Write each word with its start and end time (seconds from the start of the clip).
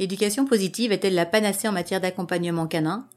L'éducation 0.00 0.44
positive 0.44 0.92
est-elle 0.92 1.16
la 1.16 1.26
panacée 1.26 1.66
en 1.66 1.72
matière 1.72 2.00
d'accompagnement 2.00 2.68
canin? 2.68 3.08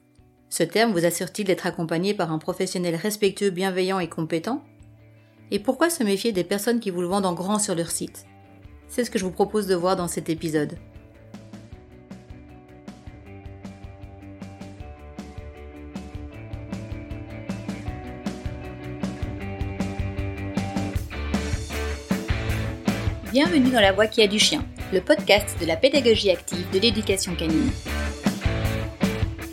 Ce 0.49 0.63
terme 0.63 0.93
vous 0.93 1.05
assure-t-il 1.05 1.45
d'être 1.45 1.67
accompagné 1.67 2.15
par 2.15 2.31
un 2.31 2.39
professionnel 2.39 2.95
respectueux, 2.95 3.51
bienveillant 3.51 3.99
et 3.99 4.09
compétent? 4.09 4.63
Et 5.51 5.59
pourquoi 5.59 5.91
se 5.91 6.03
méfier 6.03 6.31
des 6.31 6.43
personnes 6.43 6.79
qui 6.79 6.89
vous 6.89 7.01
le 7.01 7.07
vendent 7.07 7.27
en 7.27 7.35
grand 7.35 7.59
sur 7.59 7.75
leur 7.75 7.91
site? 7.91 8.25
C'est 8.87 9.05
ce 9.05 9.11
que 9.11 9.19
je 9.19 9.25
vous 9.25 9.31
propose 9.31 9.67
de 9.67 9.75
voir 9.75 9.95
dans 9.95 10.07
cet 10.07 10.27
épisode. 10.27 10.75
Bienvenue 23.31 23.69
dans 23.69 23.79
La 23.79 23.93
Voix 23.93 24.07
qui 24.07 24.23
a 24.23 24.27
du 24.27 24.39
chien, 24.39 24.65
le 24.91 24.99
podcast 24.99 25.57
de 25.61 25.65
la 25.65 25.77
pédagogie 25.77 26.31
active 26.31 26.69
de 26.73 26.79
l'éducation 26.79 27.33
canine. 27.35 27.71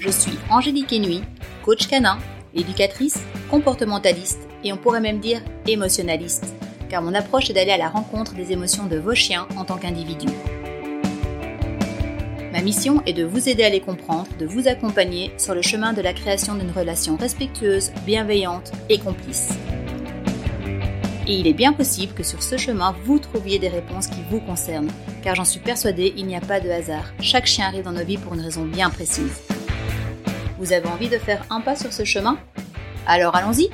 Je 0.01 0.11
suis 0.11 0.37
Angélique 0.51 0.93
Enui, 0.93 1.23
coach 1.65 1.87
canin, 1.87 2.19
éducatrice, 2.55 3.23
comportementaliste 3.51 4.49
et 4.65 4.73
on 4.73 4.77
pourrait 4.77 5.01
même 5.01 5.21
dire 5.21 5.41
émotionnaliste, 5.67 6.55
car 6.89 7.03
mon 7.03 7.15
approche 7.15 7.51
est 7.51 7.53
d'aller 7.53 7.71
à 7.71 7.79
la 7.79 7.89
rencontre 7.89 8.35
des 8.35 8.51
émotions 8.51 8.87
de 8.87 8.97
vos 8.97 9.15
chiens 9.15 9.47
en 9.57 9.65
tant 9.65 9.77
qu'individus. 9.77 10.33
Ma 12.53 12.61
mission 12.61 13.03
est 13.07 13.13
de 13.13 13.25
vous 13.25 13.49
aider 13.49 13.63
à 13.63 13.71
les 13.71 13.81
comprendre, 13.81 14.27
de 14.39 14.47
vous 14.47 14.67
accompagner 14.67 15.31
sur 15.39 15.55
le 15.55 15.63
chemin 15.63 15.93
de 15.93 16.03
la 16.03 16.15
création 16.15 16.57
d'une 16.57 16.73
relation 16.73 17.17
respectueuse, 17.17 17.93
bienveillante 18.05 18.73
et 18.89 18.99
complice. 18.99 19.51
Et 21.31 21.35
il 21.35 21.47
est 21.47 21.53
bien 21.53 21.75
possible 21.75 22.15
que 22.15 22.23
sur 22.23 22.43
ce 22.43 22.57
chemin, 22.57 22.97
vous 23.05 23.19
trouviez 23.19 23.59
des 23.59 23.69
réponses 23.69 24.07
qui 24.07 24.23
vous 24.31 24.41
concernent, 24.41 24.91
car 25.23 25.35
j'en 25.35 25.45
suis 25.45 25.61
persuadée, 25.61 26.15
il 26.17 26.25
n'y 26.25 26.35
a 26.35 26.41
pas 26.41 26.59
de 26.59 26.71
hasard. 26.71 27.05
Chaque 27.21 27.45
chien 27.45 27.67
arrive 27.67 27.85
dans 27.85 27.93
nos 27.93 28.03
vies 28.03 28.17
pour 28.17 28.33
une 28.33 28.41
raison 28.41 28.65
bien 28.65 28.89
précise. 28.89 29.43
Vous 30.59 30.73
avez 30.73 30.89
envie 30.89 31.11
de 31.11 31.19
faire 31.19 31.45
un 31.51 31.61
pas 31.61 31.77
sur 31.77 31.93
ce 31.93 32.07
chemin? 32.07 32.39
Alors 33.07 33.37
allons-y! 33.37 33.69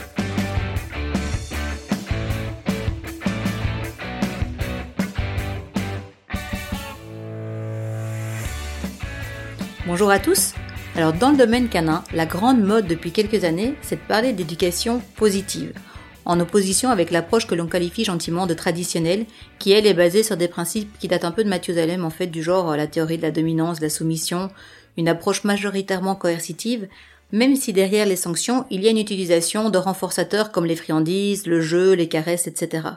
Bonjour 9.87 10.11
à 10.11 10.19
tous. 10.19 10.55
Alors 10.97 11.13
dans 11.13 11.31
le 11.31 11.37
domaine 11.37 11.69
canin, 11.69 12.03
la 12.13 12.27
grande 12.27 12.65
mode 12.65 12.89
depuis 12.89 13.13
quelques 13.13 13.45
années, 13.45 13.77
c'est 13.81 13.95
de 13.95 14.09
parler 14.09 14.33
d'éducation 14.33 15.01
positive 15.15 15.73
en 16.25 16.41
opposition 16.41 16.91
avec 16.91 17.11
l'approche 17.11 17.47
que 17.47 17.55
l'on 17.55 17.67
qualifie 17.67 18.05
gentiment 18.05 18.47
de 18.47 18.55
traditionnelle, 18.55 19.27
qui 19.59 19.73
elle 19.73 19.87
est 19.87 19.95
basée 19.95 20.23
sur 20.23 20.37
des 20.37 20.49
principes 20.49 20.99
qui 20.99 21.09
datent 21.09 21.25
un 21.25 21.33
peu 21.33 21.45
de 21.45 21.49
Mathusalem 21.49 22.05
en 22.05 22.11
fait, 22.11 22.27
du 22.27 22.43
genre 22.43 22.73
euh, 22.73 22.77
la 22.77 22.87
théorie 22.87 23.19
de 23.19 23.23
la 23.23 23.31
dominance, 23.31 23.79
de 23.79 23.85
la 23.85 23.91
soumission, 23.91 24.51
une 24.97 25.09
approche 25.09 25.45
majoritairement 25.45 26.15
coercitive, 26.15 26.89
même 27.33 27.57
si 27.57 27.73
derrière 27.73 28.07
les 28.07 28.17
sanctions, 28.17 28.65
il 28.71 28.83
y 28.83 28.87
a 28.87 28.91
une 28.91 28.99
utilisation 28.99 29.71
de 29.71 29.79
renforçateurs 29.79 30.53
comme 30.53 30.67
les 30.67 30.77
friandises, 30.77 31.47
le 31.47 31.61
jeu, 31.61 31.95
les 31.95 32.09
caresses, 32.09 32.47
etc. 32.47 32.89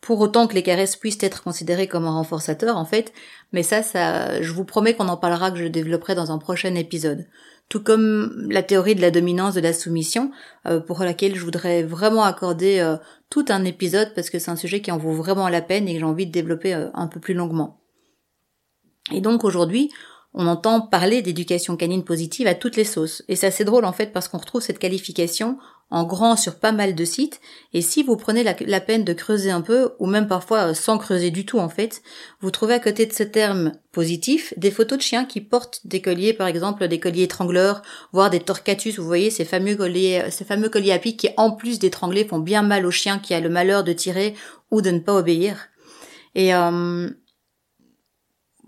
Pour 0.00 0.20
autant 0.20 0.46
que 0.46 0.54
les 0.54 0.62
caresses 0.62 0.96
puissent 0.96 1.22
être 1.22 1.42
considérées 1.42 1.88
comme 1.88 2.06
un 2.06 2.12
renforçateur, 2.12 2.76
en 2.76 2.84
fait, 2.84 3.12
mais 3.52 3.62
ça, 3.62 3.82
ça, 3.82 4.40
je 4.42 4.52
vous 4.52 4.64
promets 4.64 4.94
qu'on 4.94 5.08
en 5.08 5.16
parlera, 5.16 5.50
que 5.50 5.58
je 5.58 5.66
développerai 5.66 6.14
dans 6.14 6.30
un 6.30 6.38
prochain 6.38 6.74
épisode 6.74 7.26
tout 7.68 7.82
comme 7.82 8.46
la 8.50 8.62
théorie 8.62 8.94
de 8.94 9.00
la 9.00 9.10
dominance 9.10 9.54
de 9.54 9.60
la 9.60 9.72
soumission, 9.72 10.30
euh, 10.66 10.80
pour 10.80 11.00
laquelle 11.00 11.34
je 11.34 11.44
voudrais 11.44 11.82
vraiment 11.82 12.24
accorder 12.24 12.78
euh, 12.78 12.96
tout 13.30 13.44
un 13.48 13.64
épisode 13.64 14.12
parce 14.14 14.30
que 14.30 14.38
c'est 14.38 14.50
un 14.50 14.56
sujet 14.56 14.80
qui 14.80 14.90
en 14.90 14.98
vaut 14.98 15.12
vraiment 15.12 15.48
la 15.48 15.60
peine 15.60 15.86
et 15.86 15.94
que 15.94 15.98
j'ai 15.98 16.04
envie 16.04 16.26
de 16.26 16.32
développer 16.32 16.74
euh, 16.74 16.88
un 16.94 17.08
peu 17.08 17.20
plus 17.20 17.34
longuement. 17.34 17.80
Et 19.12 19.20
donc 19.20 19.44
aujourd'hui, 19.44 19.90
on 20.34 20.46
entend 20.46 20.80
parler 20.80 21.20
d'éducation 21.22 21.76
canine 21.76 22.04
positive 22.04 22.46
à 22.46 22.54
toutes 22.54 22.76
les 22.76 22.84
sauces. 22.84 23.22
Et 23.28 23.36
c'est 23.36 23.46
assez 23.46 23.64
drôle 23.64 23.84
en 23.84 23.92
fait 23.92 24.12
parce 24.12 24.28
qu'on 24.28 24.38
retrouve 24.38 24.62
cette 24.62 24.78
qualification 24.78 25.58
en 25.90 26.04
grand 26.04 26.36
sur 26.36 26.56
pas 26.56 26.72
mal 26.72 26.94
de 26.94 27.04
sites. 27.04 27.40
Et 27.72 27.80
si 27.80 28.02
vous 28.02 28.16
prenez 28.16 28.42
la, 28.42 28.80
peine 28.80 29.04
de 29.04 29.12
creuser 29.12 29.50
un 29.50 29.60
peu, 29.60 29.92
ou 29.98 30.06
même 30.06 30.28
parfois 30.28 30.70
euh, 30.70 30.74
sans 30.74 30.98
creuser 30.98 31.30
du 31.30 31.46
tout 31.46 31.58
en 31.58 31.68
fait, 31.68 32.02
vous 32.40 32.50
trouvez 32.50 32.74
à 32.74 32.78
côté 32.78 33.06
de 33.06 33.12
ce 33.12 33.22
terme 33.22 33.72
positif 33.92 34.52
des 34.56 34.70
photos 34.70 34.98
de 34.98 35.02
chiens 35.02 35.24
qui 35.24 35.40
portent 35.40 35.80
des 35.86 36.02
colliers, 36.02 36.32
par 36.32 36.46
exemple 36.46 36.86
des 36.88 37.00
colliers 37.00 37.24
étrangleurs, 37.24 37.82
voire 38.12 38.30
des 38.30 38.40
torcatus. 38.40 38.98
Vous 38.98 39.06
voyez 39.06 39.30
ces 39.30 39.44
fameux 39.44 39.76
colliers, 39.76 40.22
euh, 40.24 40.30
ces 40.30 40.44
fameux 40.44 40.68
colliers 40.68 40.92
à 40.92 40.98
pic 40.98 41.18
qui 41.18 41.30
en 41.36 41.52
plus 41.52 41.78
d'étrangler 41.78 42.24
font 42.24 42.38
bien 42.38 42.62
mal 42.62 42.86
au 42.86 42.90
chien 42.90 43.18
qui 43.18 43.34
a 43.34 43.40
le 43.40 43.48
malheur 43.48 43.84
de 43.84 43.92
tirer 43.92 44.34
ou 44.70 44.82
de 44.82 44.90
ne 44.90 45.00
pas 45.00 45.14
obéir. 45.14 45.68
Et 46.34 46.54
euh, 46.54 47.08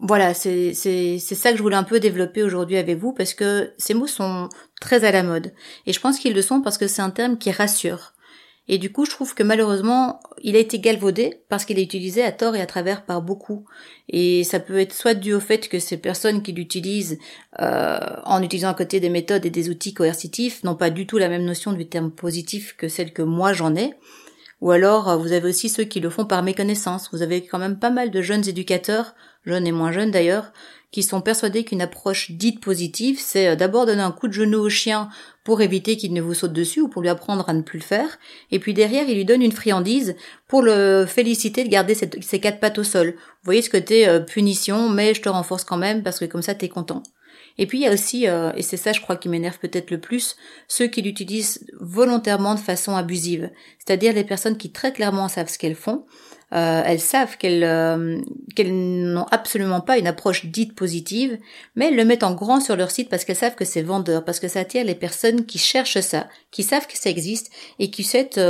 voilà, 0.03 0.33
c'est 0.33 0.73
ça 0.73 1.51
que 1.51 1.59
je 1.59 1.63
voulais 1.63 1.77
un 1.77 1.85
peu 1.85 2.01
développer 2.01 2.43
aujourd'hui 2.43 2.79
avec 2.79 2.99
vous 2.99 3.13
parce 3.13 3.35
que 3.35 3.73
ces 3.77 3.93
mots 3.93 4.07
sont 4.07 4.49
très 4.81 5.05
à 5.05 5.13
la 5.13 5.23
mode. 5.23 5.53
Et 5.87 5.93
je 5.93 6.01
pense 6.01 6.19
qu'ils 6.19 6.35
le 6.35 6.43
sont 6.43 6.63
parce 6.63 6.79
que 6.79 6.87
c'est 6.87 7.03
un 7.03 7.11
terme 7.11 7.37
qui 7.37 7.51
rassure. 7.51 8.15
Et 8.67 8.79
du 8.79 8.93
coup, 8.93 9.05
je 9.05 9.11
trouve 9.11 9.35
que 9.35 9.43
malheureusement, 9.43 10.21
il 10.43 10.55
a 10.55 10.61
été 10.61 10.79
galvaudé 10.79 11.43
parce 11.49 11.65
qu'il 11.65 11.79
est 11.79 11.83
utilisé 11.83 12.23
à 12.23 12.31
tort 12.31 12.55
et 12.55 12.61
à 12.61 12.67
travers 12.67 13.05
par 13.05 13.21
beaucoup. 13.21 13.65
Et 14.09 14.45
ça 14.45 14.61
peut 14.61 14.79
être 14.79 14.95
soit 14.95 15.15
dû 15.15 15.35
au 15.35 15.41
fait 15.41 15.69
que 15.69 15.79
ces 15.79 15.97
personnes 15.97 16.43
qui 16.43 16.53
l'utilisent 16.53 17.19
euh, 17.59 17.99
en 18.25 18.43
utilisant 18.43 18.71
à 18.71 18.75
côté 18.75 19.01
des 19.01 19.11
méthodes 19.11 19.45
et 19.45 19.51
des 19.51 19.71
outils 19.71 19.93
coercitifs 19.93 20.63
n'ont 20.63 20.77
pas 20.77 20.91
du 20.91 21.07
tout 21.07 21.19
la 21.19 21.29
même 21.29 21.45
notion 21.45 21.73
du 21.73 21.89
terme 21.89 22.13
positif 22.13 22.77
que 22.77 22.89
celle 22.89 23.13
que 23.13 23.23
moi 23.23 23.53
j'en 23.53 23.75
ai. 23.75 23.93
Ou 24.61 24.71
alors, 24.71 25.09
euh, 25.09 25.17
vous 25.17 25.33
avez 25.33 25.49
aussi 25.49 25.69
ceux 25.69 25.85
qui 25.85 26.01
le 26.01 26.11
font 26.11 26.25
par 26.25 26.43
méconnaissance. 26.43 27.09
Vous 27.13 27.23
avez 27.23 27.47
quand 27.47 27.59
même 27.59 27.79
pas 27.79 27.91
mal 27.91 28.11
de 28.11 28.23
jeunes 28.23 28.49
éducateurs, 28.49 29.15
jeunes 29.45 29.67
et 29.67 29.73
moins 29.73 29.93
jeunes 29.93 30.11
d'ailleurs, 30.11 30.53
qui 30.91 31.03
sont 31.03 31.21
persuadés 31.21 31.65
qu'une 31.65 31.83
approche 31.83 32.33
dite 32.33 32.61
positive, 32.61 33.19
c'est 33.21 33.49
euh, 33.49 33.57
d'abord 33.57 33.87
donner 33.87 34.03
un 34.03 34.11
coup 34.11 34.29
de 34.29 34.33
genou 34.33 34.59
au 34.59 34.69
chien 34.69 35.09
pour 35.45 35.63
éviter 35.63 35.97
qu'il 35.97 36.13
ne 36.13 36.21
vous 36.21 36.35
saute 36.35 36.53
dessus 36.53 36.81
ou 36.81 36.89
pour 36.89 37.03
lui 37.03 37.09
apprendre 37.09 37.49
à 37.49 37.55
ne 37.55 37.63
plus 37.63 37.79
le 37.79 37.85
faire, 37.85 38.19
et 38.51 38.59
puis 38.59 38.75
derrière, 38.75 39.09
il 39.09 39.17
lui 39.17 39.25
donne 39.25 39.43
une 39.43 39.53
friandise 39.53 40.17
pour 40.49 40.63
le 40.63 41.07
féliciter 41.07 41.65
de 41.65 41.69
garder 41.69 41.95
ses 41.95 42.41
quatre 42.41 42.61
pattes 42.61 42.79
au 42.79 42.85
sol. 42.85 43.15
Vous 43.17 43.45
voyez 43.45 43.63
ce 43.63 43.71
côté 43.71 44.09
euh, 44.09 44.21
punition, 44.21 44.89
mais 44.89 45.15
je 45.15 45.23
te 45.23 45.29
renforce 45.29 45.65
quand 45.65 45.77
même 45.77 46.03
parce 46.03 46.19
que 46.19 46.25
comme 46.25 46.43
ça, 46.43 46.55
t'es 46.55 46.69
content. 46.69 47.03
Et 47.61 47.67
puis 47.67 47.79
il 47.79 47.83
y 47.83 47.87
a 47.87 47.93
aussi, 47.93 48.27
euh, 48.27 48.53
et 48.57 48.63
c'est 48.63 48.79
ça 48.79 48.93
je 48.93 49.03
crois 49.03 49.17
qui 49.17 49.29
m'énerve 49.29 49.59
peut-être 49.59 49.91
le 49.91 50.01
plus, 50.01 50.37
ceux 50.67 50.87
qui 50.87 51.03
l'utilisent 51.03 51.67
volontairement 51.79 52.55
de 52.55 52.59
façon 52.59 52.97
abusive. 52.97 53.51
C'est-à-dire 53.79 54.15
les 54.15 54.25
personnes 54.25 54.57
qui 54.57 54.73
très 54.73 54.95
clairement 54.95 55.29
savent 55.29 55.51
ce 55.51 55.59
qu'elles 55.59 55.75
font, 55.75 56.07
euh, 56.55 56.83
elles 56.87 57.01
savent 57.01 57.37
qu'elles 57.37 57.63
euh, 57.63 58.19
qu'elles 58.57 58.73
n'ont 58.73 59.27
absolument 59.31 59.83
pas 59.83 59.99
une 59.99 60.07
approche 60.07 60.47
dite 60.47 60.75
positive, 60.75 61.39
mais 61.77 61.89
elles 61.89 61.97
le 61.97 62.07
mettent 62.07 62.23
en 62.23 62.35
grand 62.35 62.61
sur 62.61 62.77
leur 62.77 62.91
site 62.91 63.11
parce 63.11 63.27
qu'elles 63.27 63.37
savent 63.37 63.57
que 63.57 63.67
c'est 63.67 63.83
vendeur, 63.83 64.25
parce 64.25 64.41
que 64.41 64.49
ça 64.49 64.61
attire 64.61 64.87
les 64.87 64.95
personnes 64.95 65.45
qui 65.45 65.59
cherchent 65.59 66.01
ça, 66.01 66.29
qui 66.51 66.63
savent 66.63 66.87
que 66.87 66.97
ça 66.97 67.11
existe 67.11 67.53
et 67.79 67.91
qui 67.91 68.05
cette 68.05 68.41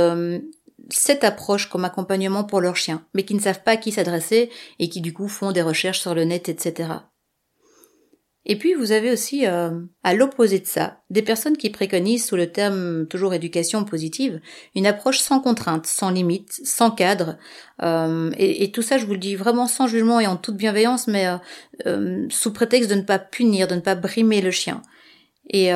cette 0.89 1.25
approche 1.25 1.69
comme 1.69 1.85
accompagnement 1.85 2.45
pour 2.45 2.61
leur 2.61 2.77
chien, 2.77 3.05
mais 3.13 3.23
qui 3.23 3.35
ne 3.35 3.41
savent 3.41 3.61
pas 3.61 3.71
à 3.71 3.77
qui 3.77 3.91
s'adresser 3.91 4.49
et 4.79 4.87
qui 4.87 5.01
du 5.01 5.13
coup 5.13 5.27
font 5.27 5.51
des 5.51 5.61
recherches 5.61 5.99
sur 5.99 6.15
le 6.15 6.23
net, 6.23 6.47
etc. 6.47 6.91
Et 8.45 8.57
puis 8.57 8.73
vous 8.73 8.91
avez 8.91 9.11
aussi, 9.11 9.45
euh, 9.45 9.69
à 10.03 10.15
l'opposé 10.15 10.59
de 10.59 10.65
ça, 10.65 11.01
des 11.11 11.21
personnes 11.21 11.57
qui 11.57 11.69
préconisent, 11.69 12.25
sous 12.25 12.35
le 12.35 12.51
terme 12.51 13.05
toujours 13.05 13.35
éducation 13.35 13.85
positive, 13.85 14.41
une 14.75 14.87
approche 14.87 15.19
sans 15.19 15.39
contrainte, 15.39 15.85
sans 15.85 16.09
limite, 16.09 16.59
sans 16.63 16.89
cadre. 16.89 17.37
Euh, 17.83 18.31
et, 18.37 18.71
tout 18.71 18.81
ça, 18.81 18.97
je 18.97 19.05
vous 19.05 19.13
le 19.13 19.19
dis 19.19 19.35
vraiment 19.35 19.67
sans 19.67 19.85
jugement 19.85 20.19
et 20.19 20.25
en 20.25 20.37
toute 20.37 20.57
bienveillance, 20.57 21.07
mais 21.07 21.27
euh, 21.85 22.25
sous 22.29 22.51
prétexte 22.51 22.89
de 22.89 22.95
ne 22.95 23.03
pas 23.03 23.19
punir, 23.19 23.67
de 23.67 23.75
ne 23.75 23.79
pas 23.79 23.95
brimer 23.95 24.41
le 24.41 24.51
chien. 24.51 24.81
Et 25.49 25.71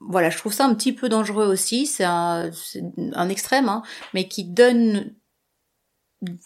voilà, 0.00 0.30
je 0.30 0.38
trouve 0.38 0.52
ça 0.52 0.64
un 0.64 0.74
petit 0.74 0.92
peu 0.92 1.08
dangereux 1.08 1.46
aussi. 1.46 1.86
C'est 1.86 2.04
un, 2.04 2.50
un, 3.14 3.28
extrême, 3.28 3.68
hein, 3.68 3.82
mais 4.14 4.28
qui 4.28 4.44
donne 4.44 5.12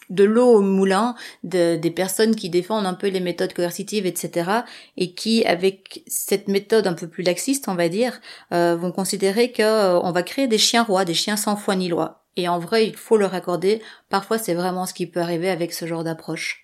de 0.09 0.23
l'eau 0.23 0.57
au 0.57 0.61
moulin 0.61 1.15
de, 1.43 1.75
des 1.75 1.91
personnes 1.91 2.35
qui 2.35 2.49
défendent 2.49 2.85
un 2.85 2.93
peu 2.93 3.07
les 3.07 3.19
méthodes 3.19 3.53
coercitives, 3.53 4.05
etc., 4.05 4.51
et 4.97 5.13
qui, 5.13 5.43
avec 5.45 6.03
cette 6.07 6.47
méthode 6.47 6.87
un 6.87 6.93
peu 6.93 7.07
plus 7.07 7.23
laxiste, 7.23 7.67
on 7.67 7.75
va 7.75 7.89
dire, 7.89 8.19
euh, 8.53 8.75
vont 8.75 8.91
considérer 8.91 9.51
que 9.51 9.63
euh, 9.63 9.99
on 10.01 10.11
va 10.11 10.23
créer 10.23 10.47
des 10.47 10.57
chiens 10.57 10.83
rois, 10.83 11.05
des 11.05 11.13
chiens 11.13 11.37
sans 11.37 11.55
foi 11.55 11.75
ni 11.75 11.89
loi. 11.89 12.23
Et 12.35 12.47
en 12.47 12.59
vrai, 12.59 12.87
il 12.87 12.95
faut 12.95 13.17
leur 13.17 13.33
accorder. 13.35 13.81
Parfois, 14.09 14.37
c'est 14.37 14.55
vraiment 14.55 14.85
ce 14.85 14.93
qui 14.93 15.05
peut 15.05 15.21
arriver 15.21 15.49
avec 15.49 15.73
ce 15.73 15.85
genre 15.85 16.03
d'approche. 16.03 16.62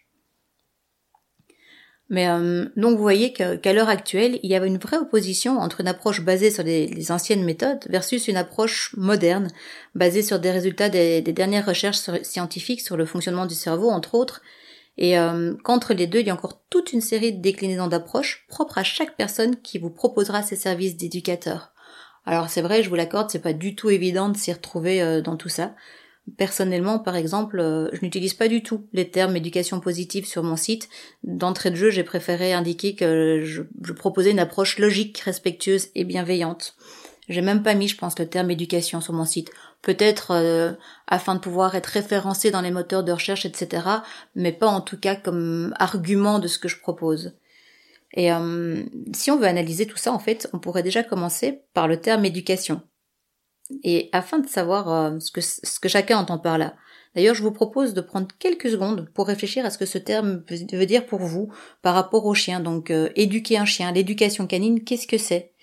Mais 2.10 2.28
euh, 2.28 2.66
donc 2.76 2.98
vous 2.98 3.04
voyez 3.04 3.34
qu'à 3.34 3.74
l'heure 3.74 3.90
actuelle, 3.90 4.40
il 4.42 4.50
y 4.50 4.56
avait 4.56 4.68
une 4.68 4.80
vraie 4.80 4.98
opposition 4.98 5.60
entre 5.60 5.82
une 5.82 5.88
approche 5.88 6.22
basée 6.22 6.50
sur 6.50 6.64
les, 6.64 7.12
anciennes 7.12 7.44
méthodes 7.44 7.86
versus 7.88 8.28
une 8.28 8.38
approche 8.38 8.96
moderne, 8.98 9.48
basée 9.94 10.24
sur 10.24 10.40
des 10.40 10.50
résultats 10.50 10.90
des, 10.90 11.22
dernières 11.22 11.68
recherches 11.68 12.00
scientifiques 12.24 12.82
sur 12.82 12.98
le 12.98 13.06
fonctionnement 13.06 13.46
du 13.46 13.54
cerveau, 13.54 13.90
entre 13.90 14.16
autres, 14.16 14.42
et 14.98 15.20
euh, 15.20 15.54
qu'entre 15.64 15.94
les 15.94 16.08
deux, 16.08 16.20
il 16.20 16.28
y 16.28 16.32
a 16.32 16.34
encore 16.34 16.62
toute 16.72 16.94
une 16.94 17.02
série 17.02 17.32
de 17.32 17.42
déclinaisons 17.42 17.88
d'approches 17.88 18.46
propres 18.50 18.80
à 18.80 18.84
chaque 18.84 19.16
personne 19.16 19.56
qui 19.58 19.78
vous 19.78 19.92
proposera 19.92 20.42
ses 20.42 20.56
services 20.56 20.98
d'éducateur. 20.98 21.74
Alors 22.26 22.50
c'est 22.50 22.62
vrai, 22.62 22.82
je 22.84 22.90
vous 22.90 22.96
l'accorde, 22.96 23.30
c'est 23.30 23.40
pas 23.40 23.54
du 23.54 23.76
tout 23.76 23.90
évident 23.92 24.30
de 24.30 24.38
s'y 24.38 24.52
retrouver 24.52 25.02
euh, 25.02 25.22
dans 25.22 25.38
tout 25.38 25.50
ça. 25.50 25.76
Personnellement, 26.38 27.00
par 27.00 27.16
exemple, 27.16 27.60
euh, 27.60 27.90
je 27.94 28.02
n'utilise 28.04 28.34
pas 28.34 28.48
du 28.48 28.62
tout 28.62 28.88
les 28.94 29.10
termes 29.10 29.36
éducation 29.36 29.80
positive 29.80 30.26
sur 30.26 30.44
mon 30.44 30.56
site. 30.56 30.90
D'entrée 31.24 31.72
de 31.72 31.76
jeu, 31.76 31.90
j'ai 31.90 32.04
préféré 32.04 32.54
indiquer 32.54 32.96
que 32.96 33.42
je, 33.44 33.62
proposais 33.94 34.32
une 34.32 34.40
approche 34.40 34.78
logique, 34.80 35.18
respectueuse 35.20 35.88
et 35.96 36.04
bienveillante. 36.04 36.76
J'ai 37.30 37.42
même 37.42 37.64
pas 37.64 37.76
mis, 37.76 37.88
je 37.88 37.98
pense, 37.98 38.18
le 38.18 38.28
terme 38.28 38.52
éducation 38.52 39.02
sur 39.02 39.14
mon 39.14 39.26
site. 39.26 39.52
Peut-être 39.82 40.32
euh, 40.32 40.74
afin 41.08 41.36
de 41.36 41.40
pouvoir 41.40 41.76
être 41.76 41.88
référencé 41.88 42.52
dans 42.52 42.62
les 42.62 42.72
moteurs 42.72 43.04
de 43.04 43.12
recherche, 43.12 43.46
etc. 43.46 43.88
Mais 44.36 44.52
pas 44.52 44.68
en 44.68 44.82
tout 44.82 45.00
cas 45.00 45.16
comme 45.16 45.74
argument 45.80 46.40
de 46.40 46.48
ce 46.48 46.60
que 46.60 46.68
je 46.68 46.80
propose. 46.80 47.34
Et 48.14 48.32
euh, 48.32 48.84
si 49.14 49.30
on 49.32 49.38
veut 49.38 49.46
analyser 49.46 49.86
tout 49.86 49.98
ça, 49.98 50.12
en 50.12 50.20
fait, 50.20 50.50
on 50.54 50.60
pourrait 50.60 50.84
déjà 50.84 51.04
commencer 51.04 51.62
par 51.74 51.88
le 51.88 52.02
terme 52.02 52.26
éducation. 52.26 52.82
Et 53.84 54.10
afin 54.12 54.40
de 54.40 54.48
savoir 54.48 54.92
euh, 54.92 55.20
ce, 55.20 55.32
que, 55.80 55.90
chacun 55.90 56.18
entend 56.18 56.40
par 56.40 56.58
là. 56.58 56.76
D'ailleurs, 57.16 57.36
je 57.36 57.44
vous 57.44 57.52
propose 57.52 57.94
de 57.94 58.02
prendre 58.02 58.28
quelques 58.40 58.70
secondes 58.70 59.10
pour 59.14 59.28
réfléchir 59.28 59.66
à 59.66 59.70
ce 59.70 59.78
que 59.78 59.86
ce 59.86 59.98
terme 59.98 60.44
veut 60.72 60.86
dire 60.86 61.06
pour 61.06 61.20
vous 61.20 61.52
par 61.82 61.96
rapport 61.96 62.26
au 62.26 62.34
chien. 62.34 62.60
Donc, 62.60 62.92
euh, 62.92 63.10
éduquer 63.16 63.58
un 63.58 63.66
chien, 63.66 63.92
l'éducation 63.92 64.48
canine, 64.48 64.84
qu'est-ce 64.84 65.08
que 65.08 65.18
c'est? 65.18 65.54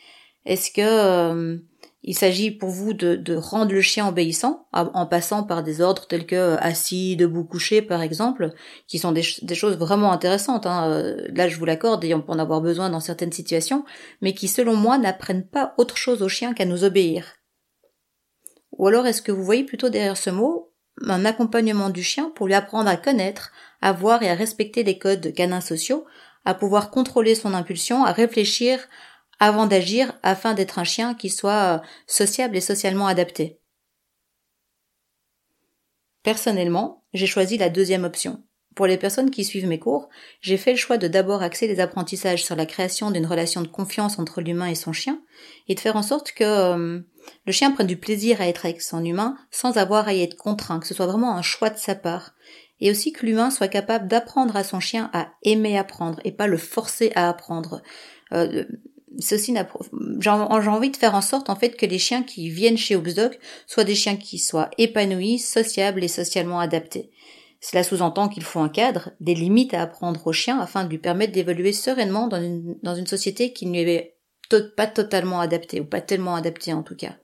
Est-ce 0.45 0.71
que 0.71 1.61
il 2.07 2.17
s'agit 2.17 2.53
pour 2.53 2.71
vous 2.71 2.93
de, 2.93 3.35
rendre 3.35 3.73
le 3.73 3.83
chien 3.83 4.09
obéissant 4.09 4.69
en 4.73 5.07
passant 5.07 5.43
par 5.43 5.65
des 5.65 5.81
ordres 5.81 6.07
tels 6.07 6.25
que 6.25 6.37
euh, 6.37 6.57
assis, 6.59 7.17
debout, 7.17 7.43
couché, 7.43 7.83
par 7.83 8.01
exemple, 8.01 8.53
qui 8.87 8.99
sont 8.99 9.11
des, 9.11 9.23
choses 9.23 9.77
vraiment 9.77 10.13
intéressantes. 10.13 10.67
Hein. 10.67 10.89
Euh, 10.89 11.27
là, 11.35 11.49
je 11.49 11.57
vous 11.57 11.65
l'accorde, 11.65 12.05
et 12.05 12.15
on 12.15 12.23
peut 12.23 12.33
en 12.33 12.39
avoir 12.39 12.61
besoin 12.61 12.91
dans 12.91 13.01
certaines 13.01 13.33
situations, 13.33 13.85
mais 14.23 14.35
qui, 14.35 14.47
selon 14.47 14.77
moi, 14.77 14.99
n'apprennent 14.99 15.47
pas 15.47 15.75
autre 15.79 15.97
chose 15.97 16.23
au 16.23 16.29
chien 16.29 16.55
qu'à 16.55 16.65
nous 16.65 16.85
obéir. 16.85 17.36
Ou 18.77 18.89
alors, 18.89 19.07
est-ce 19.07 19.23
que 19.23 19.33
vous 19.33 19.45
voyez 19.45 19.65
plutôt 19.65 19.89
derrière 19.89 20.17
ce 20.17 20.31
mot 20.31 20.73
un 21.03 21.25
accompagnement 21.27 21.91
du 21.91 22.03
chien 22.03 22.31
pour 22.35 22.47
lui 22.47 22.55
apprendre 22.55 22.89
à 22.89 22.97
connaître, 22.97 23.53
à 23.83 23.93
voir 23.93 24.23
et 24.23 24.31
à 24.31 24.35
respecter 24.35 24.83
les 24.83 24.99
codes 24.99 25.35
canins 25.35 25.61
sociaux, 25.61 26.07
à 26.45 26.55
pouvoir 26.55 26.91
contrôler 26.91 27.35
son 27.35 27.53
impulsion, 27.53 28.05
à 28.05 28.13
réfléchir, 28.13 28.89
avant 29.39 29.67
d'agir 29.67 30.19
afin 30.23 30.55
d'être 30.55 30.79
un 30.79 30.85
chien 30.85 31.15
qui 31.15 31.29
soit 31.29 31.77
euh, 31.77 31.87
sociable 32.07 32.57
et 32.57 32.63
socialement 32.63 33.07
adapté? 33.07 33.61
Personnellement, 36.23 37.05
j'ai 37.13 37.27
choisi 37.27 37.59
la 37.59 37.69
deuxième 37.69 38.05
option. 38.05 38.46
Pour 38.77 38.87
les 38.87 38.99
personnes 38.99 39.31
qui 39.31 39.43
suivent 39.43 39.67
mes 39.67 39.79
cours, 39.79 40.11
j'ai 40.43 40.59
fait 40.59 40.73
le 40.73 40.77
choix 40.77 40.99
de 40.99 41.09
d'abord 41.09 41.43
axer 41.43 41.67
les 41.67 41.81
apprentissages 41.81 42.45
sur 42.45 42.55
la 42.57 42.67
création 42.67 43.11
d'une 43.11 43.25
relation 43.25 43.63
de 43.63 43.69
confiance 43.69 44.19
entre 44.19 44.43
l'humain 44.43 44.67
et 44.67 44.75
son 44.75 44.93
chien, 44.93 45.19
et 45.67 45.75
de 45.75 45.81
faire 45.81 45.97
en 45.97 46.03
sorte 46.03 46.33
que 46.33 46.45
euh, 46.45 47.01
le 47.47 47.53
chien 47.53 47.71
prenne 47.71 47.87
du 47.87 47.97
plaisir 47.97 48.43
à 48.43 48.47
être 48.47 48.67
avec 48.67 48.83
son 48.83 49.03
humain 49.03 49.39
sans 49.51 49.79
avoir 49.79 50.09
à 50.09 50.13
y 50.13 50.23
être 50.23 50.37
contraint, 50.37 50.79
que 50.79 50.87
ce 50.87 50.93
soit 50.93 51.07
vraiment 51.07 51.35
un 51.35 51.41
choix 51.41 51.71
de 51.71 51.79
sa 51.79 51.95
part, 51.95 52.35
et 52.81 52.91
aussi 52.91 53.13
que 53.13 53.25
l'humain 53.25 53.51
soit 53.51 53.69
capable 53.69 54.09
d'apprendre 54.09 54.55
à 54.57 54.63
son 54.63 54.79
chien 54.79 55.09
à 55.15 55.29
aimer 55.43 55.79
apprendre 55.79 56.21
et 56.25 56.33
pas 56.33 56.47
le 56.47 56.59
forcer 56.59 57.13
à 57.15 57.31
apprendre. 57.31 57.81
Euh, 58.35 58.67
ceci 59.19 59.55
j'ai 60.21 60.31
envie 60.31 60.91
de 60.91 60.97
faire 60.99 61.15
en 61.15 61.23
sorte 61.23 61.49
en 61.49 61.57
fait 61.57 61.77
que 61.77 61.87
les 61.87 61.99
chiens 61.99 62.23
qui 62.23 62.51
viennent 62.51 62.77
chez 62.77 62.95
Obsdog 62.95 63.39
soient 63.67 63.85
des 63.85 63.95
chiens 63.95 64.17
qui 64.17 64.39
soient 64.39 64.69
épanouis, 64.77 65.39
sociables 65.39 66.05
et 66.05 66.09
socialement 66.09 66.61
adaptés. 66.61 67.11
Cela 67.69 67.83
sous-entend 67.83 68.29
qu'il 68.29 68.45
faut 68.45 68.61
un 68.61 68.69
cadre, 68.69 69.11
des 69.19 69.35
limites 69.35 69.75
à 69.75 69.83
apprendre 69.83 70.25
au 70.25 70.33
chien 70.33 70.61
afin 70.61 70.85
de 70.85 70.89
lui 70.89 70.99
permettre 70.99 71.33
d'évoluer 71.33 71.73
sereinement 71.73 72.29
dans 72.29 72.41
une, 72.41 73.07
société 73.09 73.53
qui 73.53 73.67
ne 73.67 73.83
lui 73.83 73.91
est 73.91 74.17
pas 74.77 74.87
totalement 74.87 75.41
adaptée, 75.41 75.81
ou 75.81 75.85
pas 75.85 76.01
tellement 76.01 76.37
adaptée 76.37 76.73
en 76.73 76.85
tout 76.85 76.95
cas. 76.95 77.17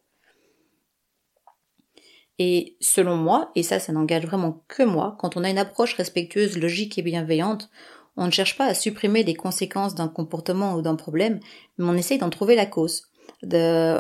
Et 2.40 2.76
selon 2.80 3.14
moi, 3.14 3.52
et 3.54 3.62
ça, 3.62 3.78
ça 3.78 3.92
n'engage 3.92 4.26
vraiment 4.26 4.64
que 4.66 4.82
moi, 4.82 5.16
quand 5.20 5.36
on 5.36 5.44
a 5.44 5.48
une 5.50 5.58
approche 5.58 5.94
respectueuse, 5.94 6.58
logique 6.58 6.98
et 6.98 7.02
bienveillante, 7.02 7.70
on 8.16 8.26
ne 8.26 8.32
cherche 8.32 8.58
pas 8.58 8.66
à 8.66 8.74
supprimer 8.74 9.22
les 9.22 9.34
conséquences 9.34 9.94
d'un 9.94 10.08
comportement 10.08 10.74
ou 10.74 10.82
d'un 10.82 10.96
problème, 10.96 11.38
mais 11.78 11.84
on 11.84 11.94
essaye 11.94 12.18
d'en 12.18 12.30
trouver 12.30 12.56
la 12.56 12.66
cause, 12.66 13.04
de, 13.44 13.96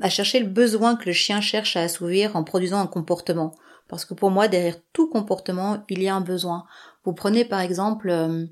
à 0.00 0.08
chercher 0.08 0.40
le 0.40 0.46
besoin 0.48 0.96
que 0.96 1.04
le 1.04 1.12
chien 1.12 1.42
cherche 1.42 1.76
à 1.76 1.82
assouvir 1.82 2.36
en 2.36 2.42
produisant 2.42 2.80
un 2.80 2.86
comportement. 2.86 3.54
Parce 3.94 4.04
que 4.04 4.14
pour 4.14 4.32
moi, 4.32 4.48
derrière 4.48 4.74
tout 4.92 5.08
comportement, 5.08 5.84
il 5.88 6.02
y 6.02 6.08
a 6.08 6.16
un 6.16 6.20
besoin. 6.20 6.64
Vous 7.04 7.12
prenez 7.12 7.44
par 7.44 7.60
exemple 7.60 8.10
euh, 8.10 8.44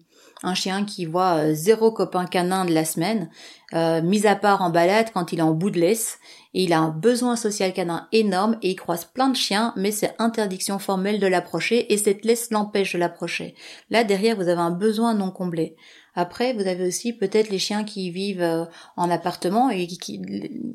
un 0.44 0.54
chien 0.54 0.84
qui 0.84 1.04
voit 1.04 1.38
euh, 1.38 1.52
zéro 1.52 1.90
copain 1.90 2.26
canin 2.26 2.64
de 2.64 2.72
la 2.72 2.84
semaine, 2.84 3.28
euh, 3.74 4.00
mis 4.02 4.24
à 4.28 4.36
part 4.36 4.62
en 4.62 4.70
balade 4.70 5.08
quand 5.12 5.32
il 5.32 5.40
est 5.40 5.42
en 5.42 5.50
bout 5.50 5.70
de 5.70 5.80
laisse, 5.80 6.20
et 6.54 6.62
il 6.62 6.72
a 6.72 6.78
un 6.78 6.90
besoin 6.90 7.34
social 7.34 7.72
canin 7.72 8.06
énorme 8.12 8.56
et 8.62 8.70
il 8.70 8.76
croise 8.76 9.04
plein 9.04 9.30
de 9.30 9.36
chiens, 9.36 9.72
mais 9.76 9.90
c'est 9.90 10.14
interdiction 10.20 10.78
formelle 10.78 11.18
de 11.18 11.26
l'approcher 11.26 11.92
et 11.92 11.96
cette 11.96 12.24
laisse 12.24 12.52
l'empêche 12.52 12.92
de 12.92 12.98
l'approcher. 12.98 13.56
Là 13.90 14.04
derrière 14.04 14.36
vous 14.36 14.46
avez 14.46 14.60
un 14.60 14.70
besoin 14.70 15.12
non 15.12 15.32
comblé. 15.32 15.74
Après, 16.14 16.52
vous 16.52 16.66
avez 16.66 16.86
aussi 16.86 17.12
peut-être 17.12 17.48
les 17.50 17.58
chiens 17.58 17.84
qui 17.84 18.10
vivent 18.10 18.42
euh, 18.42 18.64
en 18.96 19.10
appartement 19.10 19.70
et 19.70 19.86
qui, 19.86 20.20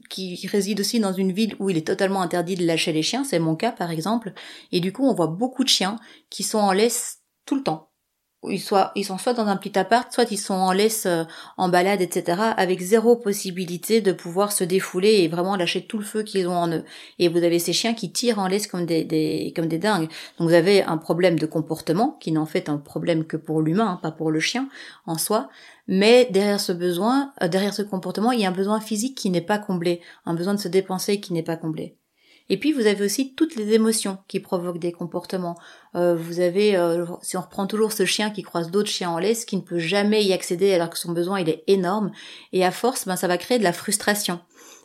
qui, 0.09 0.47
résident 0.47 0.79
aussi 0.79 0.99
dans 0.99 1.13
une 1.13 1.31
ville 1.31 1.55
où 1.59 1.69
il 1.69 1.77
est 1.77 1.85
totalement 1.85 2.21
interdit 2.21 2.55
de 2.55 2.65
lâcher 2.65 2.91
les 2.93 3.03
chiens. 3.03 3.23
C'est 3.23 3.39
mon 3.39 3.55
cas, 3.55 3.71
par 3.71 3.91
exemple. 3.91 4.33
Et 4.71 4.79
du 4.79 4.91
coup, 4.91 5.05
on 5.05 5.13
voit 5.13 5.27
beaucoup 5.27 5.63
de 5.63 5.69
chiens 5.69 5.97
qui 6.29 6.43
sont 6.43 6.59
en 6.59 6.71
laisse 6.71 7.19
tout 7.45 7.55
le 7.55 7.63
temps 7.63 7.91
ils, 8.43 8.61
ils 8.95 9.03
sont 9.03 9.17
soit 9.17 9.33
dans 9.33 9.47
un 9.47 9.57
petit 9.57 9.77
appart, 9.77 10.11
soit 10.11 10.31
ils 10.31 10.37
sont 10.37 10.53
en 10.53 10.71
laisse, 10.71 11.05
euh, 11.05 11.23
en 11.57 11.69
balade, 11.69 12.01
etc., 12.01 12.41
avec 12.55 12.79
zéro 12.81 13.15
possibilité 13.15 14.01
de 14.01 14.11
pouvoir 14.11 14.51
se 14.51 14.63
défouler 14.63 15.23
et 15.23 15.27
vraiment 15.27 15.55
lâcher 15.55 15.85
tout 15.85 15.97
le 15.97 16.03
feu 16.03 16.23
qu'ils 16.23 16.47
ont 16.47 16.55
en 16.55 16.71
eux. 16.71 16.83
Et 17.19 17.29
vous 17.29 17.43
avez 17.43 17.59
ces 17.59 17.73
chiens 17.73 17.93
qui 17.93 18.11
tirent 18.11 18.39
en 18.39 18.47
laisse 18.47 18.67
comme 18.67 18.85
des, 18.85 19.03
des 19.03 19.53
comme 19.55 19.67
des 19.67 19.79
dingues. 19.79 20.09
Donc 20.37 20.49
vous 20.49 20.53
avez 20.53 20.83
un 20.83 20.97
problème 20.97 21.39
de 21.39 21.45
comportement, 21.45 22.17
qui 22.19 22.31
n'est 22.31 22.39
en 22.39 22.45
fait 22.45 22.69
un 22.69 22.77
problème 22.77 23.25
que 23.25 23.37
pour 23.37 23.61
l'humain, 23.61 23.93
hein, 23.93 23.99
pas 24.01 24.11
pour 24.11 24.31
le 24.31 24.39
chien 24.39 24.69
en 25.05 25.17
soi. 25.17 25.49
Mais 25.87 26.27
derrière 26.31 26.59
ce 26.59 26.71
besoin, 26.71 27.33
euh, 27.41 27.47
derrière 27.47 27.73
ce 27.73 27.81
comportement, 27.81 28.31
il 28.31 28.41
y 28.41 28.45
a 28.45 28.49
un 28.49 28.51
besoin 28.51 28.79
physique 28.79 29.17
qui 29.17 29.29
n'est 29.29 29.41
pas 29.41 29.57
comblé, 29.59 30.01
un 30.25 30.33
besoin 30.33 30.53
de 30.53 30.59
se 30.59 30.67
dépenser 30.67 31.19
qui 31.19 31.33
n'est 31.33 31.43
pas 31.43 31.57
comblé. 31.57 31.97
Et 32.49 32.57
puis 32.57 32.71
vous 32.71 32.87
avez 32.87 33.03
aussi 33.03 33.33
toutes 33.33 33.55
les 33.55 33.73
émotions 33.73 34.17
qui 34.27 34.39
provoquent 34.39 34.79
des 34.79 34.91
comportements. 34.91 35.57
Euh, 35.95 36.15
vous 36.15 36.39
avez, 36.39 36.75
euh, 36.77 37.05
si 37.21 37.37
on 37.37 37.41
reprend 37.41 37.67
toujours 37.67 37.91
ce 37.91 38.05
chien 38.05 38.29
qui 38.29 38.43
croise 38.43 38.71
d'autres 38.71 38.89
chiens 38.89 39.09
en 39.09 39.19
laisse, 39.19 39.45
qui 39.45 39.57
ne 39.57 39.61
peut 39.61 39.79
jamais 39.79 40.23
y 40.23 40.33
accéder 40.33 40.73
alors 40.73 40.89
que 40.89 40.97
son 40.97 41.11
besoin 41.11 41.39
il 41.39 41.49
est 41.49 41.63
énorme, 41.67 42.11
et 42.53 42.65
à 42.65 42.71
force, 42.71 43.05
ben, 43.05 43.15
ça 43.15 43.27
va 43.27 43.37
créer 43.37 43.59
de 43.59 43.63
la 43.63 43.73
frustration. 43.73 44.39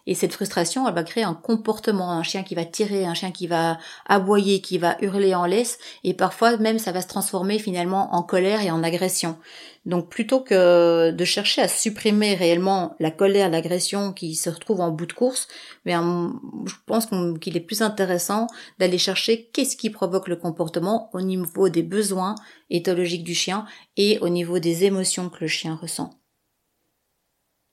Et 0.07 0.15
cette 0.15 0.33
frustration, 0.33 0.89
elle 0.89 0.95
va 0.95 1.05
créer 1.05 1.23
un 1.23 1.35
comportement, 1.35 2.11
un 2.11 2.25
chien 2.25 2.43
qui 2.43 2.57
va 2.57 2.65
tirer, 2.65 3.05
un 3.05 3.15
chien 3.15 3.31
qui 3.31 3.47
va 3.47 3.79
aboyer, 4.07 4.61
qui 4.61 4.79
va 4.79 4.97
hurler 5.01 5.35
en 5.35 5.47
laisse, 5.47 5.79
et 6.03 6.13
parfois 6.13 6.57
même 6.57 6.81
ça 6.81 6.91
va 6.91 7.03
se 7.03 7.07
transformer 7.07 7.61
finalement 7.61 8.15
en 8.15 8.23
colère 8.23 8.63
et 8.63 8.71
en 8.71 8.83
agression. 8.83 9.39
Donc 9.87 10.09
plutôt 10.09 10.41
que 10.41 11.11
de 11.11 11.25
chercher 11.25 11.63
à 11.63 11.69
supprimer 11.69 12.35
réellement 12.35 12.97
la 12.99 13.11
colère, 13.11 13.49
l'agression 13.49 14.13
qui 14.13 14.35
se 14.35 14.51
retrouve 14.51 14.81
en 14.81 14.91
bout 14.91 15.07
de 15.07 15.13
course, 15.13 15.49
mais 15.85 15.93
je 15.93 16.75
pense 16.87 17.09
qu'il 17.41 17.57
est 17.57 17.61
plus 17.61 17.83
intéressant 17.83 18.47
d'aller 18.79 18.99
chercher 18.99 19.51
qu'est-ce 19.53 19.77
qui 19.77 19.91
provoque 19.91 20.29
le 20.29 20.37
comportement 20.37 21.11
au 21.13 21.21
niveau 21.21 21.69
des 21.69 21.83
besoins 21.83 22.35
éthologiques 22.71 23.25
du 23.25 23.35
chien 23.35 23.67
et 23.97 24.19
au 24.21 24.29
niveau 24.29 24.59
des 24.59 24.85
émotions 24.85 25.29
que 25.29 25.39
le 25.41 25.49
chien 25.49 25.79
ressent 25.81 26.11